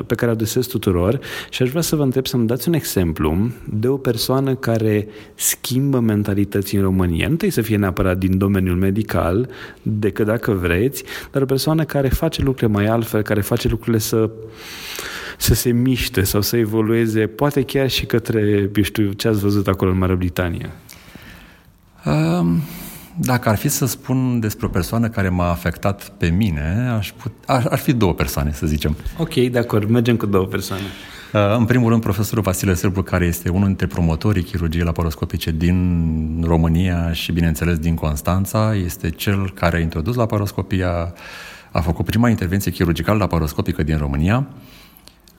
pe 0.06 0.14
care 0.14 0.30
o 0.30 0.34
adresez 0.34 0.66
tuturor 0.66 1.20
și 1.50 1.62
aș 1.62 1.68
vrea 1.68 1.82
să 1.82 1.96
vă 1.96 2.02
întreb 2.02 2.26
să-mi 2.26 2.46
dați 2.46 2.68
un 2.68 2.74
exemplu 2.74 3.50
de 3.64 3.88
o 3.88 3.96
persoană 3.96 4.54
care 4.54 5.08
schimbă 5.34 5.98
mentalități 5.98 6.76
în 6.76 6.82
România. 6.82 7.22
Nu 7.22 7.26
trebuie 7.26 7.50
să 7.50 7.62
fie 7.62 7.76
neapărat 7.76 8.18
din 8.18 8.38
domeniul 8.38 8.76
medical, 8.76 9.48
decât 9.82 10.26
dacă 10.26 10.52
vreți, 10.52 11.04
dar 11.30 11.42
o 11.42 11.46
persoană 11.46 11.84
care 11.84 12.08
face 12.08 12.42
lucrurile 12.42 12.78
mai 12.78 12.86
altfel, 12.86 13.22
care 13.22 13.40
face 13.40 13.68
lucrurile 13.68 13.98
să 13.98 14.30
să 15.38 15.54
se 15.54 15.70
miște 15.70 16.22
sau 16.22 16.40
să 16.40 16.56
evolueze, 16.56 17.26
poate 17.26 17.62
chiar 17.62 17.90
și 17.90 18.06
către, 18.06 18.70
eu 18.76 18.82
știu, 18.82 19.12
ce 19.12 19.28
ați 19.28 19.40
văzut 19.40 19.68
acolo 19.68 19.90
în 19.90 19.98
Marea 19.98 20.14
Britanie. 20.14 20.70
Um, 22.04 22.60
dacă 23.18 23.48
ar 23.48 23.56
fi 23.56 23.68
să 23.68 23.86
spun 23.86 24.40
despre 24.40 24.66
o 24.66 24.68
persoană 24.68 25.08
care 25.08 25.28
m-a 25.28 25.50
afectat 25.50 26.08
pe 26.08 26.28
mine, 26.28 26.92
aș 26.98 27.12
put, 27.12 27.32
ar, 27.46 27.66
ar 27.70 27.78
fi 27.78 27.92
două 27.92 28.14
persoane, 28.14 28.52
să 28.52 28.66
zicem. 28.66 28.96
Ok, 29.18 29.34
de 29.34 29.58
acord, 29.58 29.88
mergem 29.88 30.16
cu 30.16 30.26
două 30.26 30.44
persoane. 30.44 30.82
Uh, 31.32 31.56
în 31.56 31.64
primul 31.64 31.90
rând, 31.90 32.02
profesorul 32.02 32.42
Vasile 32.42 32.74
Sârbu, 32.74 33.02
care 33.02 33.24
este 33.24 33.48
unul 33.48 33.66
dintre 33.66 33.86
promotorii 33.86 34.42
chirurgiei 34.42 34.84
laparoscopice 34.84 35.50
din 35.50 36.44
România 36.46 37.12
și, 37.12 37.32
bineînțeles, 37.32 37.78
din 37.78 37.94
Constanța, 37.94 38.74
este 38.74 39.10
cel 39.10 39.50
care 39.50 39.76
a 39.76 39.80
introdus 39.80 40.14
laparoscopia, 40.14 41.12
a 41.70 41.80
făcut 41.80 42.04
prima 42.04 42.28
intervenție 42.28 42.70
chirurgicală 42.70 43.18
laparoscopică 43.18 43.82
din 43.82 43.96
România 43.96 44.46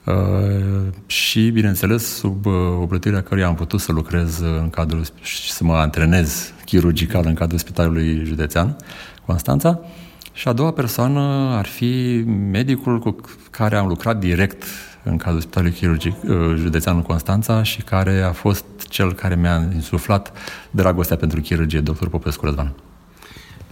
Uh, 0.08 0.92
și, 1.06 1.50
bineînțeles, 1.50 2.16
sub 2.16 2.46
uh, 2.46 2.52
obrătirea 2.80 3.22
căruia 3.22 3.46
am 3.46 3.54
putut 3.54 3.80
să 3.80 3.92
lucrez 3.92 4.38
în 4.38 4.70
cadrul 4.70 5.04
și 5.20 5.52
să 5.52 5.64
mă 5.64 5.74
antrenez 5.74 6.52
chirurgical 6.68 7.24
în 7.26 7.34
cadrul 7.34 7.58
Spitalului 7.58 8.24
Județean 8.24 8.76
Constanța. 9.26 9.80
Și 10.32 10.48
a 10.48 10.52
doua 10.52 10.70
persoană 10.70 11.20
ar 11.56 11.66
fi 11.66 12.22
medicul 12.50 12.98
cu 12.98 13.16
care 13.50 13.76
am 13.76 13.86
lucrat 13.86 14.18
direct 14.18 14.64
în 15.02 15.16
cadrul 15.16 15.40
Spitalului 15.40 15.74
Chirurgic 15.74 16.14
uh, 16.22 16.30
Județean 16.56 17.02
Constanța 17.02 17.62
și 17.62 17.82
care 17.82 18.20
a 18.20 18.32
fost 18.32 18.64
cel 18.88 19.12
care 19.12 19.34
mi-a 19.34 19.68
insuflat 19.74 20.32
dragostea 20.70 21.16
pentru 21.16 21.40
chirurgie, 21.40 21.80
dr. 21.80 22.06
Popescu 22.06 22.44
Răzvan. 22.44 22.72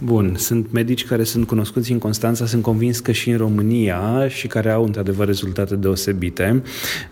Bun, 0.03 0.35
sunt 0.37 0.71
medici 0.71 1.05
care 1.05 1.23
sunt 1.23 1.47
cunoscuți 1.47 1.91
în 1.91 1.97
Constanța, 1.97 2.45
sunt 2.45 2.61
convins 2.61 2.99
că 2.99 3.11
și 3.11 3.29
în 3.29 3.37
România 3.37 4.27
și 4.27 4.47
care 4.47 4.69
au 4.69 4.83
într-adevăr 4.83 5.25
rezultate 5.25 5.75
deosebite. 5.75 6.61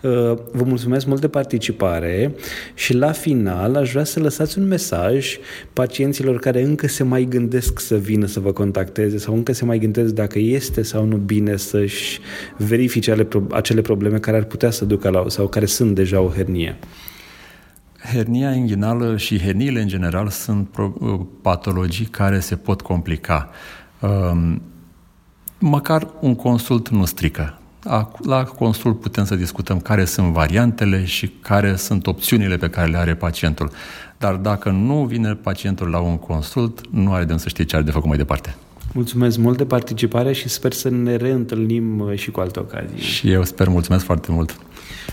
Uh, 0.02 0.10
vă 0.52 0.64
mulțumesc 0.64 1.06
mult 1.06 1.20
de 1.20 1.28
participare 1.28 2.34
și 2.74 2.94
la 2.94 3.12
final 3.12 3.74
aș 3.74 3.90
vrea 3.90 4.04
să 4.04 4.20
lăsați 4.20 4.58
un 4.58 4.66
mesaj 4.66 5.38
pacienților 5.72 6.38
care 6.38 6.62
încă 6.62 6.88
se 6.88 7.02
mai 7.02 7.24
gândesc 7.24 7.80
să 7.80 7.96
vină 7.96 8.26
să 8.26 8.40
vă 8.40 8.52
contacteze 8.52 9.18
sau 9.18 9.34
încă 9.34 9.52
se 9.52 9.64
mai 9.64 9.78
gândesc 9.78 10.14
dacă 10.14 10.38
este 10.38 10.82
sau 10.82 11.04
nu 11.04 11.16
bine 11.16 11.56
să-și 11.56 12.20
verifice 12.56 13.28
acele 13.50 13.80
probleme 13.80 14.18
care 14.18 14.36
ar 14.36 14.44
putea 14.44 14.70
să 14.70 14.84
ducă 14.84 15.08
la 15.08 15.24
sau 15.28 15.48
care 15.48 15.66
sunt 15.66 15.94
deja 15.94 16.20
o 16.20 16.28
hernie. 16.28 16.76
Hernia 18.12 18.52
inghinală 18.52 19.16
și 19.16 19.40
herniile 19.40 19.80
în 19.80 19.88
general 19.88 20.28
sunt 20.28 20.68
uh, 20.76 21.20
patologii 21.42 22.04
care 22.04 22.40
se 22.40 22.56
pot 22.56 22.80
complica. 22.80 23.50
Um, 24.00 24.62
măcar 25.58 26.08
un 26.20 26.34
consult 26.34 26.88
nu 26.88 27.04
strică. 27.04 27.58
La 28.22 28.44
consult 28.44 29.00
putem 29.00 29.24
să 29.24 29.34
discutăm 29.34 29.80
care 29.80 30.04
sunt 30.04 30.32
variantele 30.32 31.04
și 31.04 31.32
care 31.40 31.76
sunt 31.76 32.06
opțiunile 32.06 32.56
pe 32.56 32.70
care 32.70 32.90
le 32.90 32.96
are 32.96 33.14
pacientul. 33.14 33.70
Dar 34.18 34.34
dacă 34.34 34.70
nu 34.70 35.04
vine 35.04 35.34
pacientul 35.34 35.88
la 35.88 35.98
un 35.98 36.18
consult, 36.18 36.80
nu 36.90 37.12
are 37.12 37.24
de 37.24 37.36
să 37.36 37.48
știe 37.48 37.64
ce 37.64 37.76
are 37.76 37.84
de 37.84 37.90
făcut 37.90 38.08
mai 38.08 38.16
departe. 38.16 38.56
Mulțumesc 38.92 39.38
mult 39.38 39.56
de 39.56 39.64
participare 39.64 40.32
și 40.32 40.48
sper 40.48 40.72
să 40.72 40.88
ne 40.88 41.16
reîntâlnim 41.16 42.00
uh, 42.00 42.18
și 42.18 42.30
cu 42.30 42.40
alte 42.40 42.58
ocazii. 42.58 42.98
Și 42.98 43.30
eu 43.30 43.44
sper, 43.44 43.68
mulțumesc 43.68 44.04
foarte 44.04 44.32
mult. 44.32 44.60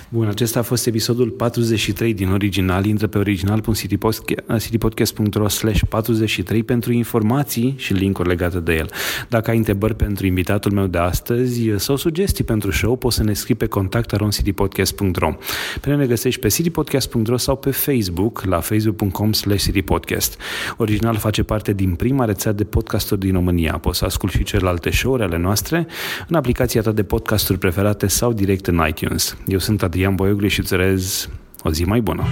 Bun, 0.10 0.28
acesta 0.28 0.60
a 0.60 0.62
fost 0.62 0.88
episodul 0.88 1.30
43 1.30 2.14
din 2.14 2.30
original. 2.30 2.86
Intră 2.86 3.08
pe 3.08 3.18
original.citypodcast.ro 3.18 5.48
slash 5.48 5.82
43 5.90 6.64
pentru 6.64 6.94
informații 6.94 7.74
și 7.78 7.94
linkuri 7.94 8.28
legate 8.28 8.60
de 8.60 8.74
el. 8.74 8.90
Dacă 9.30 9.50
ai 9.50 9.58
întrebări 9.58 9.96
pentru 9.96 10.26
invitatul 10.26 10.72
meu 10.72 10.88
de 10.88 10.98
astăzi 10.98 11.70
sau 11.76 11.96
sugestii 11.96 12.44
pentru 12.44 12.72
show, 12.72 12.96
poți 12.96 13.16
să 13.16 13.24
ne 13.24 13.34
scrii 13.34 13.56
pe 13.56 13.66
contact.citypodcast.ro 13.66 15.36
Pe 15.82 15.90
noi 15.90 15.98
ne 15.98 16.06
găsești 16.06 16.40
pe 16.40 16.48
citypodcast.ro 16.48 17.38
sau 17.38 17.56
pe 17.56 17.72
Facebook 17.72 18.44
la 18.44 18.60
facebook.com 18.60 19.34
slash 19.34 19.64
citypodcast. 19.64 20.38
Original 20.78 21.16
face 21.16 21.44
parte 21.44 21.74
din 21.74 21.96
prima 21.96 22.26
rețea 22.26 22.52
de 22.52 22.64
podcasturi 22.64 23.20
din 23.20 23.34
România. 23.34 23.78
Poți 23.78 23.98
să 23.98 24.06
asculti 24.06 24.38
și 24.38 24.44
celelalte 24.44 24.92
show-uri 24.92 25.24
ale 25.24 25.38
noastre 25.38 25.88
în 26.28 26.36
aplicația 26.36 26.82
ta 26.82 26.92
de 26.92 27.04
podcasturi 27.04 27.60
preferate 27.60 28.08
sau 28.08 28.34
direct 28.34 28.68
în 28.68 28.84
iTunes. 28.88 29.38
Eu 29.48 29.60
sunt 29.60 29.83
Adrian 29.84 30.16
Boioglu 30.16 30.48
și 30.48 30.60
îți 30.60 30.74
urez 30.74 31.30
o 31.64 31.72
zi 31.72 31.84
mai 31.84 32.02
bună. 32.02 32.24